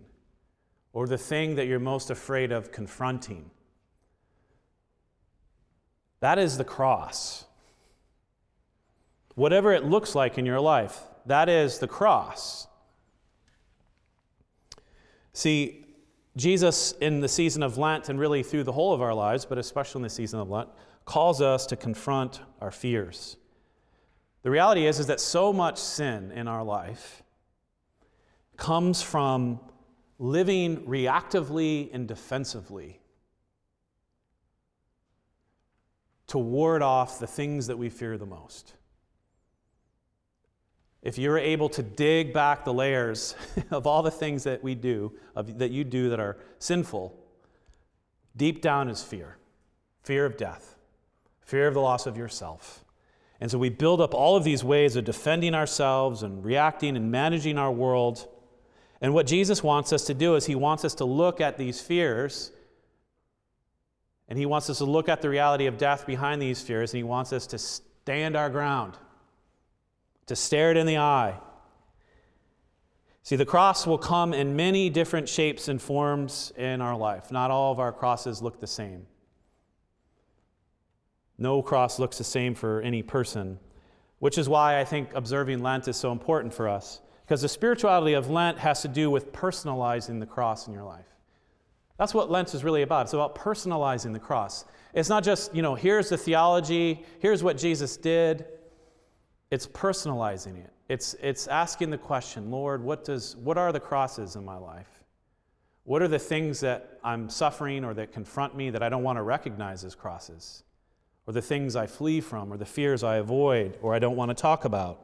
Or 0.93 1.07
the 1.07 1.17
thing 1.17 1.55
that 1.55 1.65
you're 1.65 1.79
most 1.79 2.09
afraid 2.09 2.51
of 2.51 2.71
confronting? 2.71 3.49
That 6.21 6.39
is 6.39 6.57
the 6.57 6.63
cross. 6.63 7.45
Whatever 9.35 9.73
it 9.73 9.83
looks 9.83 10.15
like 10.15 10.37
in 10.37 10.45
your 10.45 10.61
life, 10.61 11.01
that 11.25 11.49
is 11.49 11.79
the 11.79 11.87
cross. 11.87 12.67
See, 15.33 15.82
Jesus, 16.35 16.93
in 16.93 17.19
the 17.19 17.27
season 17.27 17.61
of 17.61 17.77
Lent, 17.77 18.09
and 18.09 18.19
really 18.19 18.41
through 18.41 18.63
the 18.63 18.71
whole 18.71 18.93
of 18.93 19.01
our 19.01 19.13
lives, 19.13 19.45
but 19.45 19.57
especially 19.57 19.99
in 19.99 20.03
the 20.03 20.09
season 20.09 20.39
of 20.39 20.49
Lent, 20.49 20.69
calls 21.05 21.41
us 21.41 21.65
to 21.67 21.75
confront 21.75 22.41
our 22.59 22.71
fears. 22.71 23.37
The 24.41 24.49
reality 24.49 24.87
is, 24.87 24.99
is 24.99 25.07
that 25.07 25.19
so 25.19 25.53
much 25.53 25.77
sin 25.77 26.31
in 26.31 26.47
our 26.47 26.63
life 26.63 27.23
comes 28.57 29.01
from 29.01 29.59
living 30.19 30.77
reactively 30.85 31.89
and 31.93 32.07
defensively 32.07 32.99
to 36.27 36.37
ward 36.37 36.81
off 36.81 37.19
the 37.19 37.27
things 37.27 37.67
that 37.67 37.77
we 37.77 37.89
fear 37.89 38.17
the 38.17 38.25
most. 38.25 38.73
If 41.03 41.17
you're 41.17 41.37
able 41.37 41.69
to 41.69 41.83
dig 41.83 42.33
back 42.33 42.63
the 42.63 42.73
layers 42.73 43.35
of 43.71 43.85
all 43.85 44.01
the 44.01 44.11
things 44.11 44.43
that 44.45 44.63
we 44.63 44.73
do, 44.73 45.11
of, 45.35 45.59
that 45.59 45.71
you 45.71 45.83
do 45.83 46.09
that 46.09 46.19
are 46.19 46.37
sinful, 46.59 47.13
deep 48.35 48.61
down 48.61 48.89
is 48.89 49.03
fear 49.03 49.37
fear 50.01 50.25
of 50.25 50.35
death, 50.35 50.75
fear 51.39 51.65
of 51.65 51.73
the 51.73 51.79
loss 51.79 52.05
of 52.05 52.17
yourself. 52.17 52.83
And 53.39 53.49
so 53.49 53.57
we 53.57 53.69
build 53.69 54.01
up 54.01 54.13
all 54.13 54.35
of 54.35 54.43
these 54.43 54.61
ways 54.61 54.97
of 54.97 55.05
defending 55.05 55.55
ourselves 55.55 56.23
and 56.23 56.43
reacting 56.43 56.97
and 56.97 57.09
managing 57.09 57.57
our 57.57 57.71
world. 57.71 58.27
And 58.99 59.13
what 59.13 59.27
Jesus 59.27 59.63
wants 59.63 59.93
us 59.93 60.03
to 60.05 60.13
do 60.13 60.35
is 60.35 60.45
he 60.45 60.55
wants 60.55 60.83
us 60.83 60.93
to 60.95 61.05
look 61.05 61.39
at 61.39 61.57
these 61.57 61.79
fears 61.79 62.51
and 64.27 64.39
he 64.39 64.45
wants 64.45 64.69
us 64.69 64.79
to 64.79 64.85
look 64.85 65.09
at 65.09 65.21
the 65.21 65.29
reality 65.29 65.67
of 65.67 65.77
death 65.77 66.05
behind 66.07 66.41
these 66.41 66.61
fears, 66.61 66.93
and 66.93 66.97
he 66.97 67.03
wants 67.03 67.33
us 67.33 67.45
to 67.47 67.57
stand 67.57 68.35
our 68.35 68.49
ground, 68.49 68.97
to 70.27 70.35
stare 70.35 70.71
it 70.71 70.77
in 70.77 70.85
the 70.85 70.97
eye. 70.97 71.39
See, 73.23 73.37
the 73.37 73.45
cross 73.45 73.87
will 73.87 73.97
come 73.97 74.33
in 74.33 74.55
many 74.55 74.89
different 74.89 75.29
shapes 75.29 75.69
and 75.69 75.81
forms 75.81 76.51
in 76.57 76.81
our 76.81 76.97
life. 76.97 77.31
Not 77.31 77.51
all 77.51 77.71
of 77.71 77.79
our 77.79 77.93
crosses 77.93 78.41
look 78.41 78.59
the 78.59 78.67
same. 78.67 79.07
No 81.37 81.61
cross 81.61 81.99
looks 81.99 82.17
the 82.17 82.23
same 82.23 82.53
for 82.53 82.81
any 82.81 83.01
person, 83.01 83.59
which 84.19 84.37
is 84.37 84.49
why 84.49 84.79
I 84.79 84.83
think 84.83 85.13
observing 85.13 85.63
Lent 85.63 85.87
is 85.87 85.95
so 85.95 86.11
important 86.11 86.53
for 86.53 86.67
us. 86.67 86.99
Because 87.25 87.41
the 87.41 87.49
spirituality 87.49 88.13
of 88.13 88.29
Lent 88.29 88.59
has 88.59 88.81
to 88.81 88.89
do 88.89 89.09
with 89.09 89.31
personalizing 89.31 90.19
the 90.19 90.25
cross 90.25 90.67
in 90.67 90.73
your 90.73 90.83
life. 90.83 91.07
That's 91.97 92.13
what 92.13 92.29
Lent 92.29 92.53
is 92.53 92.63
really 92.63 92.81
about. 92.81 93.03
It's 93.03 93.13
about 93.13 93.35
personalizing 93.35 94.11
the 94.11 94.19
cross. 94.19 94.65
It's 94.93 95.09
not 95.09 95.23
just, 95.23 95.55
you 95.55 95.61
know, 95.61 95.75
here's 95.75 96.09
the 96.09 96.17
theology, 96.17 97.05
here's 97.19 97.41
what 97.41 97.57
Jesus 97.57 97.95
did. 97.95 98.45
It's 99.53 99.67
personalizing 99.67 100.57
it. 100.57 100.71
It's, 100.89 101.13
it's 101.21 101.47
asking 101.47 101.91
the 101.91 101.97
question, 101.99 102.49
Lord, 102.49 102.83
what, 102.83 103.03
does, 103.03 103.35
what 103.35 103.55
are 103.55 103.71
the 103.71 103.79
crosses 103.79 104.35
in 104.35 104.43
my 104.43 104.57
life? 104.57 104.89
What 105.83 106.01
are 106.01 106.07
the 106.07 106.17
things 106.17 106.59
that 106.61 106.97
I'm 107.03 107.29
suffering 107.29 107.85
or 107.85 107.93
that 107.93 108.11
confront 108.11 108.57
me 108.57 108.71
that 108.71 108.81
I 108.81 108.89
don't 108.89 109.03
want 109.03 109.19
to 109.19 109.21
recognize 109.21 109.83
as 109.83 109.93
crosses? 109.93 110.63
Or 111.27 111.33
the 111.33 111.41
things 111.43 111.75
I 111.75 111.85
flee 111.85 112.19
from, 112.19 112.51
or 112.51 112.57
the 112.57 112.65
fears 112.65 113.03
I 113.03 113.17
avoid, 113.17 113.77
or 113.83 113.93
I 113.93 113.99
don't 113.99 114.15
want 114.15 114.29
to 114.29 114.33
talk 114.33 114.65
about? 114.65 114.99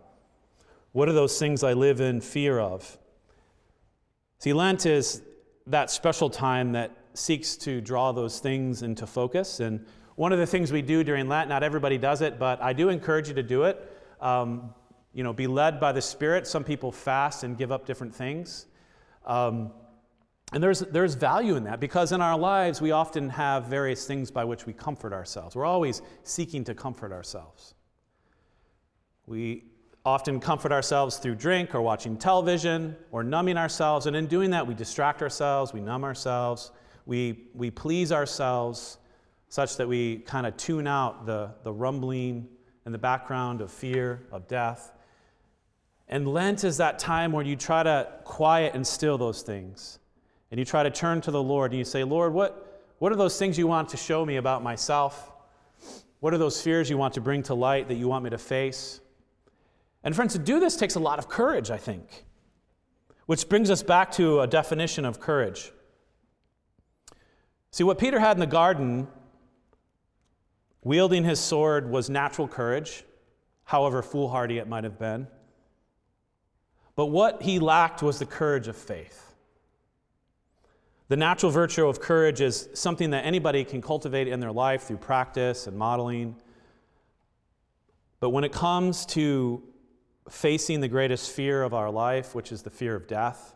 What 0.93 1.07
are 1.07 1.13
those 1.13 1.37
things 1.37 1.63
I 1.63 1.73
live 1.73 2.01
in 2.01 2.19
fear 2.19 2.57
of? 2.57 2.97
See, 4.39 4.53
Lent 4.53 4.87
is 4.87 5.21
that 5.67 5.91
special 5.91 6.27
time 6.27 6.71
that 6.71 6.97
seeks 7.13 7.55
to 7.57 7.81
draw 7.81 8.11
those 8.13 8.39
things 8.39 8.81
into 8.81 9.05
focus. 9.05 9.59
And 9.59 9.85
one 10.15 10.33
of 10.33 10.39
the 10.39 10.47
things 10.47 10.71
we 10.71 10.81
do 10.81 11.03
during 11.03 11.27
Lent, 11.27 11.49
not 11.49 11.61
everybody 11.61 11.99
does 11.99 12.23
it, 12.23 12.39
but 12.39 12.59
I 12.63 12.73
do 12.73 12.89
encourage 12.89 13.27
you 13.27 13.35
to 13.35 13.43
do 13.43 13.65
it. 13.65 13.97
Um, 14.21 14.73
you 15.13 15.23
know, 15.23 15.33
be 15.33 15.47
led 15.47 15.79
by 15.79 15.91
the 15.91 16.01
Spirit. 16.01 16.45
Some 16.47 16.63
people 16.63 16.91
fast 16.91 17.43
and 17.43 17.57
give 17.57 17.71
up 17.71 17.85
different 17.85 18.13
things. 18.13 18.67
Um, 19.25 19.71
and 20.51 20.63
there's, 20.63 20.79
there's 20.79 21.15
value 21.15 21.55
in 21.55 21.63
that 21.65 21.79
because 21.79 22.11
in 22.11 22.21
our 22.21 22.37
lives 22.37 22.81
we 22.81 22.91
often 22.91 23.29
have 23.29 23.65
various 23.65 24.07
things 24.07 24.31
by 24.31 24.43
which 24.43 24.65
we 24.65 24.73
comfort 24.73 25.13
ourselves. 25.13 25.55
We're 25.55 25.65
always 25.65 26.01
seeking 26.23 26.63
to 26.65 26.73
comfort 26.73 27.11
ourselves. 27.11 27.75
We 29.27 29.65
often 30.05 30.39
comfort 30.39 30.71
ourselves 30.71 31.17
through 31.17 31.35
drink 31.35 31.75
or 31.75 31.81
watching 31.81 32.17
television 32.17 32.95
or 33.11 33.23
numbing 33.23 33.57
ourselves. 33.57 34.07
And 34.07 34.15
in 34.15 34.25
doing 34.25 34.49
that, 34.51 34.65
we 34.65 34.73
distract 34.73 35.21
ourselves, 35.21 35.71
we 35.71 35.81
numb 35.81 36.03
ourselves, 36.03 36.71
we, 37.05 37.49
we 37.53 37.69
please 37.69 38.11
ourselves 38.11 38.97
such 39.49 39.77
that 39.77 39.87
we 39.87 40.19
kind 40.19 40.47
of 40.47 40.57
tune 40.57 40.87
out 40.87 41.25
the, 41.25 41.51
the 41.63 41.71
rumbling 41.71 42.47
in 42.85 42.91
the 42.91 42.97
background 42.97 43.61
of 43.61 43.71
fear, 43.71 44.21
of 44.31 44.47
death. 44.47 44.93
And 46.07 46.27
Lent 46.27 46.63
is 46.63 46.77
that 46.77 46.97
time 46.97 47.31
where 47.31 47.45
you 47.45 47.55
try 47.55 47.83
to 47.83 48.07
quiet 48.23 48.73
and 48.73 48.85
still 48.85 49.17
those 49.17 49.43
things. 49.43 49.99
And 50.49 50.59
you 50.59 50.65
try 50.65 50.81
to 50.83 50.89
turn 50.89 51.21
to 51.21 51.31
the 51.31 51.41
Lord 51.41 51.71
and 51.71 51.77
you 51.77 51.85
say, 51.85 52.03
Lord, 52.03 52.33
what, 52.33 52.91
what 52.97 53.11
are 53.11 53.15
those 53.15 53.37
things 53.37 53.57
you 53.57 53.67
want 53.67 53.89
to 53.89 53.97
show 53.97 54.25
me 54.25 54.37
about 54.37 54.63
myself? 54.63 55.31
What 56.19 56.33
are 56.33 56.37
those 56.37 56.61
fears 56.61 56.89
you 56.89 56.97
want 56.97 57.13
to 57.13 57.21
bring 57.21 57.43
to 57.43 57.53
light 57.53 57.87
that 57.87 57.95
you 57.95 58.07
want 58.07 58.23
me 58.23 58.31
to 58.31 58.37
face? 58.37 58.99
And 60.03 60.15
friends, 60.15 60.33
to 60.33 60.39
do 60.39 60.59
this 60.59 60.75
takes 60.75 60.95
a 60.95 60.99
lot 60.99 61.19
of 61.19 61.29
courage, 61.29 61.69
I 61.69 61.77
think. 61.77 62.25
Which 63.27 63.47
brings 63.47 63.69
us 63.69 63.83
back 63.83 64.11
to 64.13 64.41
a 64.41 64.47
definition 64.47 65.05
of 65.05 65.19
courage. 65.19 65.71
See, 67.71 67.83
what 67.83 67.99
Peter 67.99 68.19
had 68.19 68.35
in 68.35 68.39
the 68.39 68.47
garden, 68.47 69.07
wielding 70.83 71.23
his 71.23 71.39
sword, 71.39 71.89
was 71.89 72.09
natural 72.09 72.47
courage, 72.47 73.03
however 73.63 74.01
foolhardy 74.01 74.57
it 74.57 74.67
might 74.67 74.83
have 74.83 74.97
been. 74.97 75.27
But 76.95 77.07
what 77.07 77.41
he 77.41 77.59
lacked 77.59 78.01
was 78.01 78.19
the 78.19 78.25
courage 78.25 78.67
of 78.67 78.75
faith. 78.75 79.33
The 81.07 81.17
natural 81.17 81.51
virtue 81.51 81.87
of 81.87 81.99
courage 81.99 82.39
is 82.39 82.69
something 82.73 83.09
that 83.11 83.25
anybody 83.25 83.63
can 83.63 83.81
cultivate 83.81 84.27
in 84.27 84.39
their 84.39 84.51
life 84.51 84.83
through 84.83 84.97
practice 84.97 85.65
and 85.65 85.75
modeling. 85.77 86.35
But 88.19 88.29
when 88.29 88.43
it 88.43 88.51
comes 88.51 89.05
to 89.07 89.63
facing 90.29 90.81
the 90.81 90.87
greatest 90.87 91.31
fear 91.31 91.63
of 91.63 91.73
our 91.73 91.89
life, 91.89 92.35
which 92.35 92.51
is 92.51 92.61
the 92.61 92.69
fear 92.69 92.95
of 92.95 93.07
death, 93.07 93.55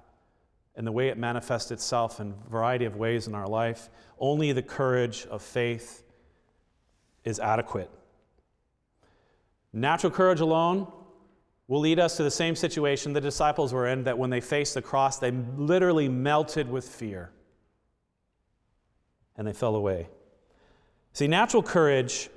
and 0.76 0.88
the 0.88 0.92
way 0.92 1.10
it 1.10 1.18
manifests 1.18 1.70
itself 1.70 2.20
in 2.20 2.34
a 2.48 2.50
variety 2.50 2.86
of 2.86 2.96
ways 2.96 3.28
in 3.28 3.36
our 3.36 3.48
life, 3.48 3.90
only 4.20 4.52
the 4.52 4.64
courage 4.64 5.28
of 5.28 5.42
faith 5.42 6.03
is 7.24 7.40
adequate. 7.40 7.90
Natural 9.72 10.12
courage 10.12 10.40
alone 10.40 10.92
will 11.68 11.80
lead 11.80 12.00
us 12.00 12.18
to 12.18 12.24
the 12.24 12.32
same 12.32 12.56
situation 12.56 13.14
the 13.14 13.22
disciples 13.22 13.74
were 13.74 13.88
in 13.88 14.04
that 14.04 14.18
when 14.18 14.30
they 14.30 14.42
faced 14.42 14.74
the 14.74 14.82
cross, 14.82 15.18
they 15.18 15.32
literally 15.32 16.08
melted 16.08 16.70
with 16.70 16.88
fear 16.88 17.32
and 19.36 19.48
they 19.48 19.54
fell 19.54 19.76
away. 19.76 20.08
See, 21.14 21.28
natural 21.28 21.64
courage 21.64 22.30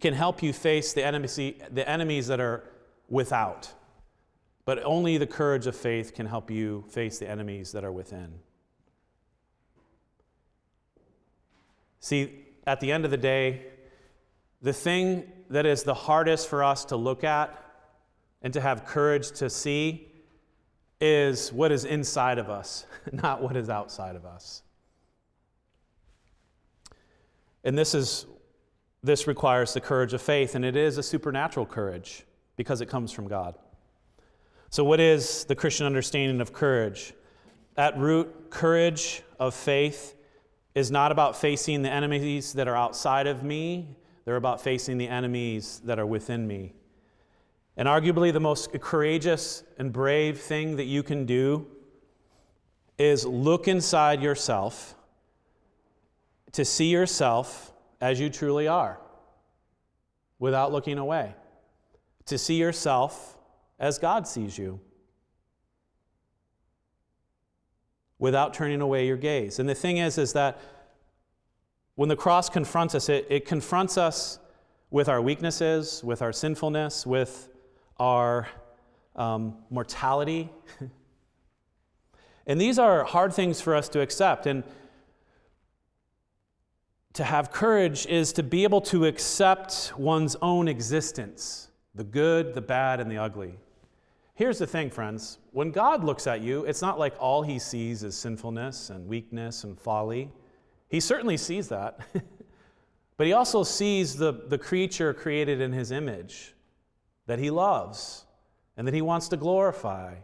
can 0.00 0.14
help 0.14 0.42
you 0.42 0.52
face 0.52 0.92
the, 0.92 1.04
enemy, 1.04 1.56
the 1.70 1.88
enemies 1.88 2.26
that 2.26 2.40
are 2.40 2.64
without, 3.08 3.72
but 4.64 4.82
only 4.84 5.18
the 5.18 5.26
courage 5.26 5.66
of 5.66 5.74
faith 5.74 6.14
can 6.14 6.26
help 6.26 6.50
you 6.50 6.84
face 6.88 7.18
the 7.18 7.28
enemies 7.28 7.72
that 7.72 7.84
are 7.84 7.92
within. 7.92 8.34
See, 12.00 12.43
at 12.66 12.80
the 12.80 12.90
end 12.90 13.04
of 13.04 13.10
the 13.10 13.16
day, 13.16 13.66
the 14.62 14.72
thing 14.72 15.24
that 15.50 15.66
is 15.66 15.82
the 15.82 15.94
hardest 15.94 16.48
for 16.48 16.64
us 16.64 16.84
to 16.86 16.96
look 16.96 17.24
at 17.24 17.60
and 18.42 18.52
to 18.52 18.60
have 18.60 18.84
courage 18.84 19.30
to 19.32 19.50
see 19.50 20.08
is 21.00 21.52
what 21.52 21.70
is 21.70 21.84
inside 21.84 22.38
of 22.38 22.48
us, 22.48 22.86
not 23.12 23.42
what 23.42 23.56
is 23.56 23.68
outside 23.68 24.16
of 24.16 24.24
us. 24.24 24.62
And 27.62 27.76
this 27.76 27.94
is 27.94 28.26
this 29.02 29.26
requires 29.26 29.74
the 29.74 29.82
courage 29.82 30.14
of 30.14 30.22
faith, 30.22 30.54
and 30.54 30.64
it 30.64 30.76
is 30.76 30.96
a 30.96 31.02
supernatural 31.02 31.66
courage 31.66 32.24
because 32.56 32.80
it 32.80 32.86
comes 32.86 33.12
from 33.12 33.28
God. 33.28 33.54
So, 34.70 34.82
what 34.82 34.98
is 34.98 35.44
the 35.44 35.54
Christian 35.54 35.84
understanding 35.84 36.40
of 36.40 36.54
courage? 36.54 37.12
At 37.76 37.98
root, 37.98 38.50
courage 38.50 39.22
of 39.38 39.54
faith 39.54 40.14
is 40.74 40.90
not 40.90 41.12
about 41.12 41.36
facing 41.36 41.82
the 41.82 41.90
enemies 41.90 42.52
that 42.54 42.66
are 42.66 42.76
outside 42.76 43.26
of 43.26 43.42
me, 43.42 43.96
they're 44.24 44.36
about 44.36 44.60
facing 44.60 44.98
the 44.98 45.08
enemies 45.08 45.80
that 45.84 45.98
are 45.98 46.06
within 46.06 46.46
me. 46.46 46.74
And 47.76 47.88
arguably, 47.88 48.32
the 48.32 48.40
most 48.40 48.72
courageous 48.80 49.64
and 49.78 49.92
brave 49.92 50.40
thing 50.40 50.76
that 50.76 50.84
you 50.84 51.02
can 51.02 51.26
do 51.26 51.66
is 52.98 53.26
look 53.26 53.66
inside 53.68 54.22
yourself 54.22 54.94
to 56.52 56.64
see 56.64 56.90
yourself 56.90 57.72
as 58.00 58.20
you 58.20 58.30
truly 58.30 58.68
are 58.68 59.00
without 60.38 60.70
looking 60.72 60.98
away, 60.98 61.34
to 62.26 62.38
see 62.38 62.54
yourself 62.54 63.38
as 63.78 63.98
God 63.98 64.28
sees 64.28 64.56
you 64.56 64.80
without 68.18 68.54
turning 68.54 68.80
away 68.80 69.06
your 69.06 69.16
gaze. 69.16 69.58
And 69.58 69.68
the 69.68 69.74
thing 69.74 69.98
is, 69.98 70.18
is 70.18 70.32
that 70.32 70.60
when 71.96 72.08
the 72.08 72.16
cross 72.16 72.48
confronts 72.48 72.94
us, 72.94 73.08
it, 73.08 73.26
it 73.30 73.46
confronts 73.46 73.98
us 73.98 74.38
with 74.90 75.08
our 75.08 75.20
weaknesses, 75.20 76.02
with 76.04 76.22
our 76.22 76.32
sinfulness, 76.32 77.06
with 77.06 77.48
our 77.98 78.48
um, 79.16 79.56
mortality. 79.70 80.50
and 82.46 82.60
these 82.60 82.78
are 82.78 83.04
hard 83.04 83.32
things 83.32 83.60
for 83.60 83.74
us 83.74 83.88
to 83.90 84.00
accept. 84.00 84.46
And 84.46 84.64
to 87.14 87.24
have 87.24 87.52
courage 87.52 88.06
is 88.06 88.32
to 88.34 88.42
be 88.42 88.64
able 88.64 88.80
to 88.82 89.06
accept 89.06 89.92
one's 89.96 90.36
own 90.42 90.68
existence 90.68 91.68
the 91.96 92.04
good, 92.04 92.54
the 92.54 92.60
bad, 92.60 92.98
and 92.98 93.08
the 93.08 93.18
ugly. 93.18 93.54
Here's 94.36 94.58
the 94.58 94.66
thing, 94.66 94.90
friends 94.90 95.38
when 95.52 95.70
God 95.70 96.02
looks 96.02 96.26
at 96.26 96.40
you, 96.40 96.64
it's 96.64 96.82
not 96.82 96.98
like 96.98 97.14
all 97.20 97.42
he 97.42 97.58
sees 97.60 98.02
is 98.02 98.16
sinfulness 98.16 98.90
and 98.90 99.06
weakness 99.06 99.62
and 99.62 99.78
folly. 99.78 100.30
He 100.88 100.98
certainly 100.98 101.36
sees 101.36 101.68
that. 101.68 102.00
but 103.16 103.26
he 103.26 103.32
also 103.32 103.62
sees 103.62 104.16
the, 104.16 104.32
the 104.32 104.58
creature 104.58 105.14
created 105.14 105.60
in 105.60 105.72
his 105.72 105.92
image 105.92 106.54
that 107.26 107.38
he 107.38 107.50
loves 107.50 108.24
and 108.76 108.86
that 108.88 108.94
he 108.94 109.02
wants 109.02 109.28
to 109.28 109.36
glorify. 109.36 110.16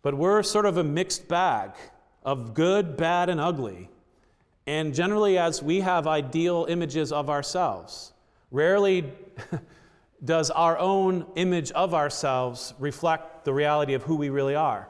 But 0.00 0.14
we're 0.14 0.42
sort 0.42 0.64
of 0.64 0.78
a 0.78 0.84
mixed 0.84 1.28
bag 1.28 1.72
of 2.24 2.54
good, 2.54 2.96
bad, 2.96 3.28
and 3.28 3.38
ugly. 3.38 3.90
And 4.66 4.94
generally, 4.94 5.36
as 5.36 5.62
we 5.62 5.80
have 5.80 6.06
ideal 6.06 6.66
images 6.68 7.12
of 7.12 7.28
ourselves, 7.28 8.12
rarely 8.50 9.12
does 10.24 10.50
our 10.50 10.78
own 10.78 11.26
image 11.36 11.70
of 11.72 11.94
ourselves 11.94 12.74
reflect 12.78 13.44
the 13.44 13.52
reality 13.52 13.94
of 13.94 14.02
who 14.02 14.16
we 14.16 14.28
really 14.28 14.54
are. 14.54 14.88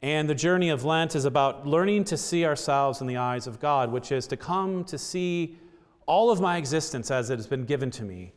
And 0.00 0.28
the 0.28 0.34
journey 0.34 0.70
of 0.70 0.84
Lent 0.84 1.14
is 1.14 1.24
about 1.24 1.66
learning 1.66 2.04
to 2.04 2.16
see 2.16 2.44
ourselves 2.44 3.00
in 3.00 3.06
the 3.06 3.18
eyes 3.18 3.46
of 3.46 3.60
God, 3.60 3.92
which 3.92 4.10
is 4.10 4.26
to 4.28 4.36
come 4.36 4.84
to 4.84 4.98
see 4.98 5.58
all 6.06 6.30
of 6.30 6.40
my 6.40 6.56
existence 6.56 7.10
as 7.10 7.30
it 7.30 7.36
has 7.36 7.46
been 7.46 7.64
given 7.64 7.90
to 7.92 8.02
me. 8.02 8.32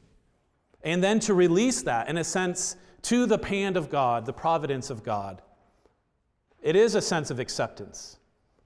And 0.83 1.03
then 1.03 1.19
to 1.21 1.33
release 1.33 1.81
that, 1.81 2.07
in 2.07 2.17
a 2.17 2.23
sense, 2.23 2.75
to 3.03 3.25
the 3.25 3.43
hand 3.43 3.77
of 3.77 3.89
God, 3.89 4.27
the 4.27 4.33
providence 4.33 4.91
of 4.91 5.03
God. 5.03 5.41
It 6.61 6.75
is 6.75 6.93
a 6.93 7.01
sense 7.01 7.31
of 7.31 7.39
acceptance 7.39 8.17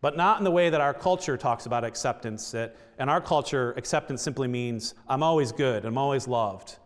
but 0.02 0.16
not 0.16 0.38
in 0.38 0.44
the 0.44 0.52
way 0.52 0.70
that 0.70 0.82
our 0.82 0.94
culture 0.94 1.38
talks 1.38 1.66
about 1.66 1.84
acceptance. 1.84 2.52
That 2.52 2.76
in 3.00 3.10
our 3.10 3.22
culture, 3.22 3.74
acceptance 3.78 4.22
simply 4.22 4.48
means 4.48 4.94
I'm 5.08 5.24
always 5.24 5.52
good, 5.52 5.86
I'm 5.86 5.98
always 5.98 6.28
loved. 6.28 6.78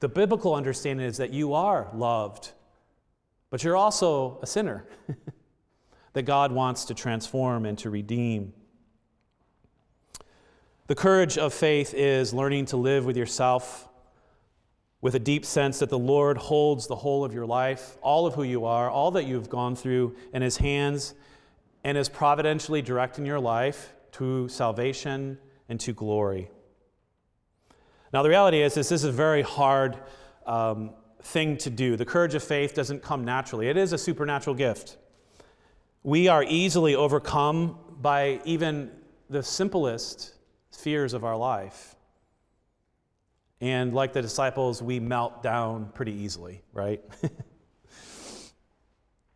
The 0.00 0.08
biblical 0.08 0.54
understanding 0.54 1.06
is 1.06 1.18
that 1.18 1.32
you 1.32 1.54
are 1.54 1.88
loved, 1.94 2.52
but 3.50 3.62
you're 3.62 3.76
also 3.76 4.38
a 4.42 4.46
sinner 4.46 4.84
that 6.12 6.22
God 6.22 6.52
wants 6.52 6.86
to 6.86 6.94
transform 6.94 7.66
and 7.66 7.78
to 7.78 7.90
redeem. 7.90 8.52
The 10.88 10.94
courage 10.96 11.38
of 11.38 11.54
faith 11.54 11.94
is 11.94 12.34
learning 12.34 12.66
to 12.66 12.76
live 12.76 13.04
with 13.04 13.16
yourself 13.16 13.88
with 15.00 15.14
a 15.14 15.18
deep 15.18 15.44
sense 15.44 15.80
that 15.80 15.90
the 15.90 15.98
Lord 15.98 16.36
holds 16.36 16.86
the 16.86 16.96
whole 16.96 17.24
of 17.24 17.34
your 17.34 17.46
life, 17.46 17.96
all 18.02 18.26
of 18.26 18.34
who 18.34 18.44
you 18.44 18.64
are, 18.64 18.88
all 18.88 19.10
that 19.12 19.24
you've 19.24 19.48
gone 19.48 19.74
through 19.74 20.16
in 20.32 20.42
His 20.42 20.56
hands, 20.56 21.14
and 21.84 21.98
is 21.98 22.08
providentially 22.08 22.82
directing 22.82 23.26
your 23.26 23.40
life 23.40 23.92
to 24.12 24.48
salvation 24.48 25.38
and 25.68 25.80
to 25.80 25.92
glory. 25.92 26.50
Now, 28.12 28.22
the 28.22 28.28
reality 28.28 28.60
is, 28.60 28.76
is 28.76 28.88
this 28.88 29.02
is 29.02 29.04
a 29.04 29.12
very 29.12 29.42
hard 29.42 29.98
um, 30.46 30.90
thing 31.22 31.56
to 31.58 31.70
do. 31.70 31.96
The 31.96 32.04
courage 32.04 32.34
of 32.34 32.42
faith 32.42 32.74
doesn't 32.74 33.02
come 33.02 33.24
naturally, 33.24 33.68
it 33.68 33.76
is 33.76 33.92
a 33.92 33.98
supernatural 33.98 34.54
gift. 34.54 34.98
We 36.02 36.28
are 36.28 36.42
easily 36.42 36.94
overcome 36.96 37.78
by 38.00 38.40
even 38.44 38.90
the 39.30 39.42
simplest 39.42 40.34
fears 40.72 41.14
of 41.14 41.24
our 41.24 41.36
life. 41.36 41.94
And 43.60 43.94
like 43.94 44.12
the 44.12 44.20
disciples, 44.20 44.82
we 44.82 44.98
melt 44.98 45.42
down 45.42 45.92
pretty 45.94 46.12
easily, 46.12 46.62
right? 46.72 47.00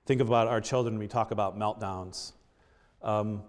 Think 0.06 0.20
about 0.20 0.48
our 0.48 0.60
children, 0.60 0.98
we 0.98 1.06
talk 1.06 1.30
about 1.30 1.56
meltdowns. 1.56 2.32
Um, 3.02 3.42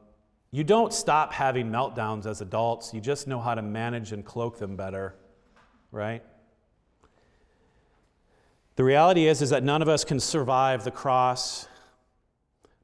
you 0.51 0.63
don't 0.63 0.93
stop 0.93 1.33
having 1.33 1.69
meltdowns 1.69 2.25
as 2.25 2.41
adults, 2.41 2.93
you 2.93 3.01
just 3.01 3.27
know 3.27 3.39
how 3.39 3.53
to 3.53 3.61
manage 3.61 4.13
and 4.13 4.23
cloak 4.23 4.59
them 4.59 4.75
better, 4.75 5.15
right? 5.91 6.23
The 8.77 8.83
reality 8.83 9.27
is, 9.27 9.41
is 9.41 9.49
that 9.49 9.63
none 9.63 9.81
of 9.81 9.89
us 9.89 10.05
can 10.05 10.19
survive 10.19 10.83
the 10.83 10.91
cross. 10.91 11.67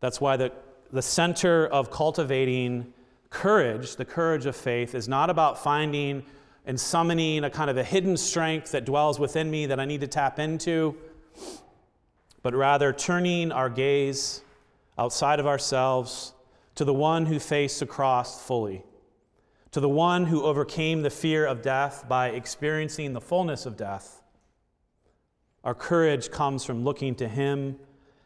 That's 0.01 0.19
why 0.19 0.37
the, 0.37 0.51
the 0.91 1.01
center 1.01 1.67
of 1.67 1.89
cultivating 1.91 2.93
courage, 3.29 3.95
the 3.95 4.05
courage 4.05 4.45
of 4.45 4.55
faith, 4.55 4.95
is 4.95 5.07
not 5.07 5.29
about 5.29 5.63
finding 5.63 6.23
and 6.65 6.79
summoning 6.79 7.43
a 7.43 7.49
kind 7.49 7.69
of 7.69 7.77
a 7.77 7.83
hidden 7.83 8.17
strength 8.17 8.71
that 8.71 8.85
dwells 8.85 9.19
within 9.19 9.49
me 9.49 9.67
that 9.67 9.79
I 9.79 9.85
need 9.85 10.01
to 10.01 10.07
tap 10.07 10.39
into, 10.39 10.97
but 12.41 12.53
rather 12.53 12.91
turning 12.91 13.51
our 13.51 13.69
gaze 13.69 14.41
outside 14.97 15.39
of 15.39 15.47
ourselves 15.47 16.32
to 16.75 16.85
the 16.85 16.93
one 16.93 17.25
who 17.25 17.39
faced 17.39 17.79
the 17.79 17.85
cross 17.85 18.45
fully, 18.45 18.83
to 19.71 19.79
the 19.79 19.89
one 19.89 20.25
who 20.25 20.43
overcame 20.43 21.01
the 21.01 21.09
fear 21.09 21.45
of 21.45 21.61
death 21.61 22.05
by 22.07 22.29
experiencing 22.29 23.13
the 23.13 23.21
fullness 23.21 23.65
of 23.65 23.77
death. 23.77 24.21
Our 25.63 25.75
courage 25.75 26.31
comes 26.31 26.65
from 26.65 26.83
looking 26.83 27.15
to 27.15 27.27
him 27.27 27.79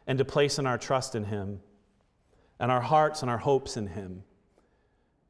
and 0.06 0.18
to 0.18 0.24
placing 0.24 0.66
our 0.66 0.78
trust 0.78 1.14
in 1.14 1.24
him, 1.24 1.60
and 2.58 2.72
our 2.72 2.80
hearts 2.80 3.22
and 3.22 3.30
our 3.30 3.38
hopes 3.38 3.76
in 3.76 3.86
him. 3.86 4.24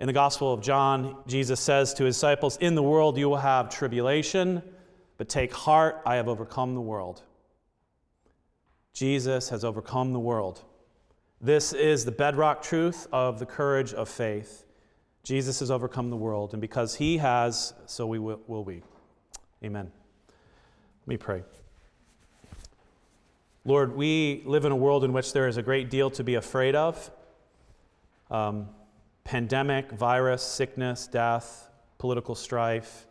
In 0.01 0.07
the 0.07 0.13
Gospel 0.13 0.53
of 0.53 0.63
John, 0.63 1.17
Jesus 1.27 1.59
says 1.59 1.93
to 1.95 2.05
his 2.05 2.15
disciples, 2.15 2.57
In 2.59 2.77
the 2.77 2.83
world 2.83 3.19
you 3.19 3.29
will 3.29 3.39
have 3.39 3.69
tribulation, 3.69 4.63
but 5.17 5.29
take 5.29 5.53
heart, 5.53 6.01
I 6.07 6.15
have 6.15 6.29
overcome 6.29 6.75
the 6.75 6.81
world. 6.81 7.23
Jesus 8.93 9.49
has 9.49 9.65
overcome 9.65 10.13
the 10.13 10.21
world. 10.21 10.63
This 11.41 11.73
is 11.73 12.05
the 12.05 12.11
bedrock 12.11 12.63
truth 12.63 13.07
of 13.13 13.39
the 13.39 13.47
courage 13.47 13.95
of 13.95 14.09
faith. 14.09 14.65
Jesus 15.23 15.61
has 15.61 15.71
overcome 15.71 16.11
the 16.11 16.17
world, 16.17 16.53
and 16.53 16.61
because 16.61 16.97
he 16.97 17.19
has, 17.19 17.75
so 17.87 18.09
we 18.09 18.19
will, 18.19 18.41
will 18.49 18.65
we. 18.65 18.83
Amen. 19.63 19.93
Let 21.03 21.09
me 21.09 21.17
pray. 21.17 21.45
Lord, 23.65 23.95
we 23.95 24.43
live 24.47 24.65
in 24.65 24.73
a 24.73 24.77
world 24.77 25.05
in 25.05 25.13
which 25.13 25.33
there 25.33 25.47
is 25.47 25.59
a 25.59 25.63
great 25.63 25.91
deal 25.91 26.11
to 26.11 26.25
be 26.25 26.35
afraid 26.35 26.75
of. 26.75 27.11
Um, 28.33 28.71
pandemic, 29.23 29.93
virus, 29.93 30.43
sickness, 30.43 31.07
death, 31.07 31.69
political 31.99 32.35
strife. 32.35 33.07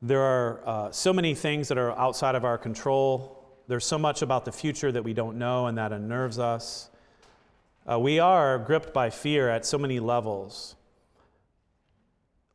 There 0.00 0.22
are 0.22 0.62
uh, 0.64 0.90
so 0.92 1.12
many 1.12 1.34
things 1.34 1.68
that 1.68 1.76
are 1.76 1.90
outside 1.98 2.34
of 2.34 2.46
our 2.46 2.56
control. 2.56 3.37
There's 3.68 3.84
so 3.84 3.98
much 3.98 4.22
about 4.22 4.44
the 4.44 4.52
future 4.52 4.90
that 4.90 5.04
we 5.04 5.14
don't 5.14 5.38
know 5.38 5.66
and 5.66 5.78
that 5.78 5.92
unnerves 5.92 6.38
us. 6.38 6.90
Uh, 7.86 7.98
we 7.98 8.18
are 8.18 8.58
gripped 8.58 8.92
by 8.92 9.10
fear 9.10 9.48
at 9.48 9.64
so 9.64 9.78
many 9.78 10.00
levels. 10.00 10.74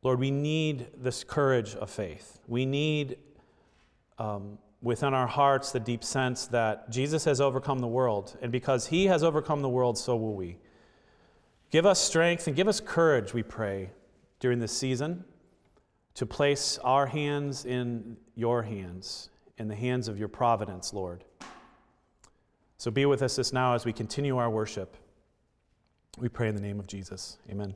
Lord, 0.02 0.18
we 0.18 0.30
need 0.30 0.88
this 0.96 1.24
courage 1.24 1.74
of 1.76 1.88
faith. 1.88 2.40
We 2.46 2.66
need 2.66 3.16
um, 4.18 4.58
within 4.82 5.14
our 5.14 5.26
hearts 5.26 5.72
the 5.72 5.80
deep 5.80 6.04
sense 6.04 6.46
that 6.48 6.90
Jesus 6.90 7.24
has 7.24 7.40
overcome 7.40 7.78
the 7.78 7.86
world, 7.86 8.36
and 8.42 8.52
because 8.52 8.88
he 8.88 9.06
has 9.06 9.24
overcome 9.24 9.62
the 9.62 9.68
world, 9.68 9.96
so 9.96 10.14
will 10.16 10.34
we. 10.34 10.58
Give 11.70 11.86
us 11.86 11.98
strength 11.98 12.46
and 12.46 12.54
give 12.54 12.68
us 12.68 12.80
courage, 12.80 13.32
we 13.32 13.42
pray, 13.42 13.90
during 14.40 14.58
this 14.58 14.76
season 14.76 15.24
to 16.14 16.26
place 16.26 16.78
our 16.84 17.06
hands 17.06 17.64
in 17.64 18.16
your 18.36 18.62
hands, 18.62 19.30
in 19.58 19.68
the 19.68 19.74
hands 19.74 20.08
of 20.08 20.18
your 20.18 20.28
providence, 20.28 20.92
Lord. 20.92 21.24
So 22.76 22.90
be 22.90 23.06
with 23.06 23.22
us 23.22 23.36
this 23.36 23.52
now 23.52 23.74
as 23.74 23.84
we 23.84 23.92
continue 23.92 24.36
our 24.36 24.50
worship. 24.50 24.96
We 26.18 26.28
pray 26.28 26.48
in 26.48 26.54
the 26.54 26.60
name 26.60 26.78
of 26.78 26.86
Jesus. 26.86 27.38
Amen. 27.50 27.74